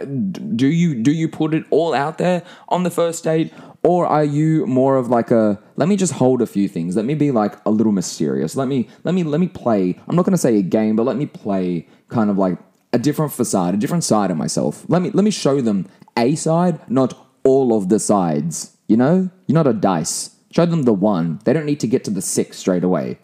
do 0.57 0.67
you 0.67 0.95
do 0.95 1.11
you 1.11 1.29
put 1.29 1.55
it 1.55 1.65
all 1.71 1.93
out 1.93 2.19
there 2.19 2.43
on 2.69 2.85
the 2.85 2.91
first 2.91 3.25
date, 3.25 3.53
or 3.83 4.07
are 4.07 4.25
you 4.25 4.65
more 4.67 4.97
of 4.97 5.09
like 5.09 5.31
a 5.31 5.61
let 5.77 5.89
me 5.89 5.97
just 5.97 6.15
hold 6.15 6.41
a 6.41 6.47
few 6.47 6.69
things. 6.69 6.97
Let 6.97 7.05
me 7.05 7.15
be 7.15 7.31
like 7.31 7.55
a 7.67 7.71
little 7.71 7.93
mysterious. 7.93 8.55
Let 8.55 8.69
me 8.69 8.89
let 9.05 9.15
me 9.15 9.25
let 9.25 9.41
me 9.41 9.49
play. 9.49 9.99
I'm 10.07 10.15
not 10.15 10.25
going 10.25 10.33
to 10.33 10.39
say 10.39 10.57
a 10.59 10.63
game, 10.63 10.95
but 10.97 11.05
let 11.05 11.17
me 11.17 11.27
play 11.27 11.89
kind 12.09 12.31
of 12.31 12.39
like 12.39 12.59
a 12.93 12.99
different 12.99 13.33
facade, 13.33 13.75
a 13.75 13.77
different 13.77 14.05
side 14.05 14.31
of 14.31 14.37
myself. 14.37 14.85
Let 14.89 15.03
me 15.03 15.11
let 15.11 15.25
me 15.25 15.31
show 15.31 15.61
them 15.61 15.89
a 16.17 16.35
side, 16.37 16.89
not 16.89 17.15
all 17.45 17.77
of 17.77 17.89
the 17.89 17.99
sides. 17.99 18.77
You 18.87 18.97
know, 18.97 19.31
you're 19.47 19.55
not 19.55 19.67
a 19.67 19.73
dice. 19.73 20.37
Show 20.51 20.65
them 20.65 20.85
the 20.85 20.95
one. 20.95 21.41
They 21.45 21.53
don't 21.53 21.67
need 21.67 21.81
to 21.81 21.87
get 21.87 22.05
to 22.05 22.11
the 22.11 22.23
six 22.23 22.57
straight 22.57 22.85
away. 22.85 23.19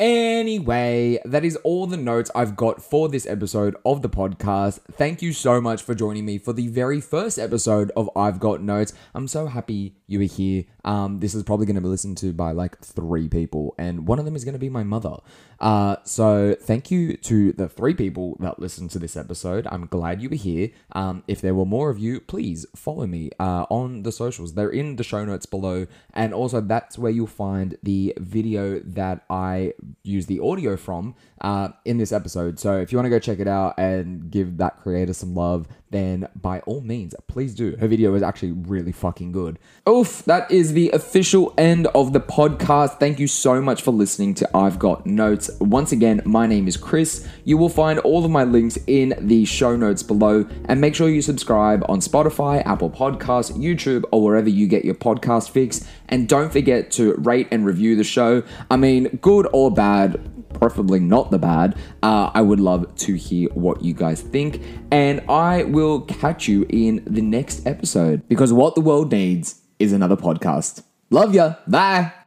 Anyway, 0.00 1.18
that 1.26 1.44
is 1.44 1.56
all 1.56 1.86
the 1.86 1.98
notes 1.98 2.30
I've 2.34 2.56
got 2.56 2.82
for 2.82 3.10
this 3.10 3.26
episode 3.26 3.76
of 3.84 4.00
the 4.00 4.08
podcast. 4.08 4.80
Thank 4.90 5.20
you 5.20 5.34
so 5.34 5.60
much 5.60 5.82
for 5.82 5.94
joining 5.94 6.24
me 6.24 6.38
for 6.38 6.54
the 6.54 6.68
very 6.68 7.02
first 7.02 7.38
episode 7.38 7.92
of 7.94 8.08
I've 8.16 8.40
Got 8.40 8.62
Notes. 8.62 8.94
I'm 9.14 9.28
so 9.28 9.44
happy 9.44 9.96
you 10.10 10.18
were 10.18 10.24
here. 10.24 10.64
Um, 10.84 11.20
this 11.20 11.34
is 11.34 11.44
probably 11.44 11.66
going 11.66 11.76
to 11.76 11.80
be 11.80 11.88
listened 11.88 12.18
to 12.18 12.32
by 12.32 12.50
like 12.50 12.78
three 12.80 13.28
people, 13.28 13.74
and 13.78 14.08
one 14.08 14.18
of 14.18 14.24
them 14.24 14.34
is 14.34 14.44
going 14.44 14.54
to 14.54 14.58
be 14.58 14.68
my 14.68 14.82
mother. 14.82 15.18
Uh, 15.60 15.96
so 16.04 16.56
thank 16.60 16.90
you 16.90 17.16
to 17.18 17.52
the 17.52 17.68
three 17.68 17.94
people 17.94 18.36
that 18.40 18.58
listened 18.58 18.90
to 18.90 18.98
this 18.98 19.16
episode. 19.16 19.68
I'm 19.70 19.86
glad 19.86 20.20
you 20.20 20.28
were 20.28 20.36
here. 20.36 20.70
Um, 20.92 21.22
if 21.28 21.40
there 21.40 21.54
were 21.54 21.64
more 21.64 21.90
of 21.90 21.98
you, 21.98 22.20
please 22.20 22.66
follow 22.74 23.06
me 23.06 23.30
uh, 23.38 23.66
on 23.70 24.02
the 24.02 24.10
socials. 24.10 24.54
They're 24.54 24.70
in 24.70 24.96
the 24.96 25.04
show 25.04 25.24
notes 25.24 25.46
below, 25.46 25.86
and 26.12 26.34
also 26.34 26.60
that's 26.60 26.98
where 26.98 27.12
you'll 27.12 27.28
find 27.28 27.76
the 27.82 28.14
video 28.18 28.80
that 28.80 29.24
I 29.30 29.74
use 30.02 30.26
the 30.26 30.40
audio 30.40 30.76
from 30.76 31.14
uh, 31.40 31.68
in 31.84 31.98
this 31.98 32.10
episode. 32.10 32.58
So 32.58 32.78
if 32.78 32.90
you 32.90 32.98
want 32.98 33.06
to 33.06 33.10
go 33.10 33.20
check 33.20 33.38
it 33.38 33.48
out 33.48 33.78
and 33.78 34.28
give 34.28 34.56
that 34.56 34.80
creator 34.80 35.12
some 35.12 35.36
love, 35.36 35.68
then 35.90 36.28
by 36.40 36.60
all 36.60 36.80
means, 36.80 37.14
please 37.26 37.54
do. 37.54 37.76
Her 37.76 37.88
video 37.88 38.14
is 38.14 38.22
actually 38.22 38.52
really 38.52 38.92
fucking 38.92 39.32
good. 39.32 39.58
Oof, 39.88 40.24
that 40.24 40.50
is 40.50 40.72
the 40.72 40.90
official 40.90 41.52
end 41.58 41.88
of 41.88 42.12
the 42.12 42.20
podcast. 42.20 42.98
Thank 43.00 43.18
you 43.18 43.26
so 43.26 43.60
much 43.60 43.82
for 43.82 43.90
listening 43.90 44.34
to 44.34 44.56
I've 44.56 44.78
Got 44.78 45.04
Notes. 45.04 45.50
Once 45.60 45.92
again, 45.92 46.22
my 46.24 46.46
name 46.46 46.68
is 46.68 46.76
Chris. 46.76 47.28
You 47.44 47.58
will 47.58 47.68
find 47.68 47.98
all 48.00 48.24
of 48.24 48.30
my 48.30 48.44
links 48.44 48.78
in 48.86 49.14
the 49.18 49.44
show 49.44 49.76
notes 49.76 50.02
below, 50.02 50.46
and 50.66 50.80
make 50.80 50.94
sure 50.94 51.08
you 51.08 51.22
subscribe 51.22 51.84
on 51.88 52.00
Spotify, 52.00 52.64
Apple 52.64 52.90
Podcasts, 52.90 53.52
YouTube, 53.52 54.04
or 54.12 54.22
wherever 54.22 54.48
you 54.48 54.66
get 54.66 54.84
your 54.84 54.94
podcast 54.94 55.50
fix. 55.50 55.86
And 56.08 56.28
don't 56.28 56.52
forget 56.52 56.90
to 56.92 57.14
rate 57.14 57.48
and 57.50 57.66
review 57.66 57.96
the 57.96 58.04
show. 58.04 58.42
I 58.70 58.76
mean, 58.76 59.18
good 59.20 59.48
or 59.52 59.70
bad, 59.72 60.39
preferably 60.54 61.00
not 61.00 61.30
the 61.30 61.38
bad. 61.38 61.76
Uh, 62.02 62.30
I 62.32 62.42
would 62.42 62.60
love 62.60 62.94
to 62.96 63.14
hear 63.14 63.48
what 63.50 63.82
you 63.82 63.94
guys 63.94 64.20
think, 64.20 64.62
and 64.90 65.22
I 65.28 65.64
will 65.64 66.02
catch 66.02 66.48
you 66.48 66.66
in 66.68 67.02
the 67.06 67.22
next 67.22 67.66
episode 67.66 68.28
because 68.28 68.52
what 68.52 68.74
the 68.74 68.80
world 68.80 69.12
needs 69.12 69.60
is 69.78 69.92
another 69.92 70.16
podcast. 70.16 70.82
Love 71.10 71.34
ya. 71.34 71.54
Bye. 71.66 72.19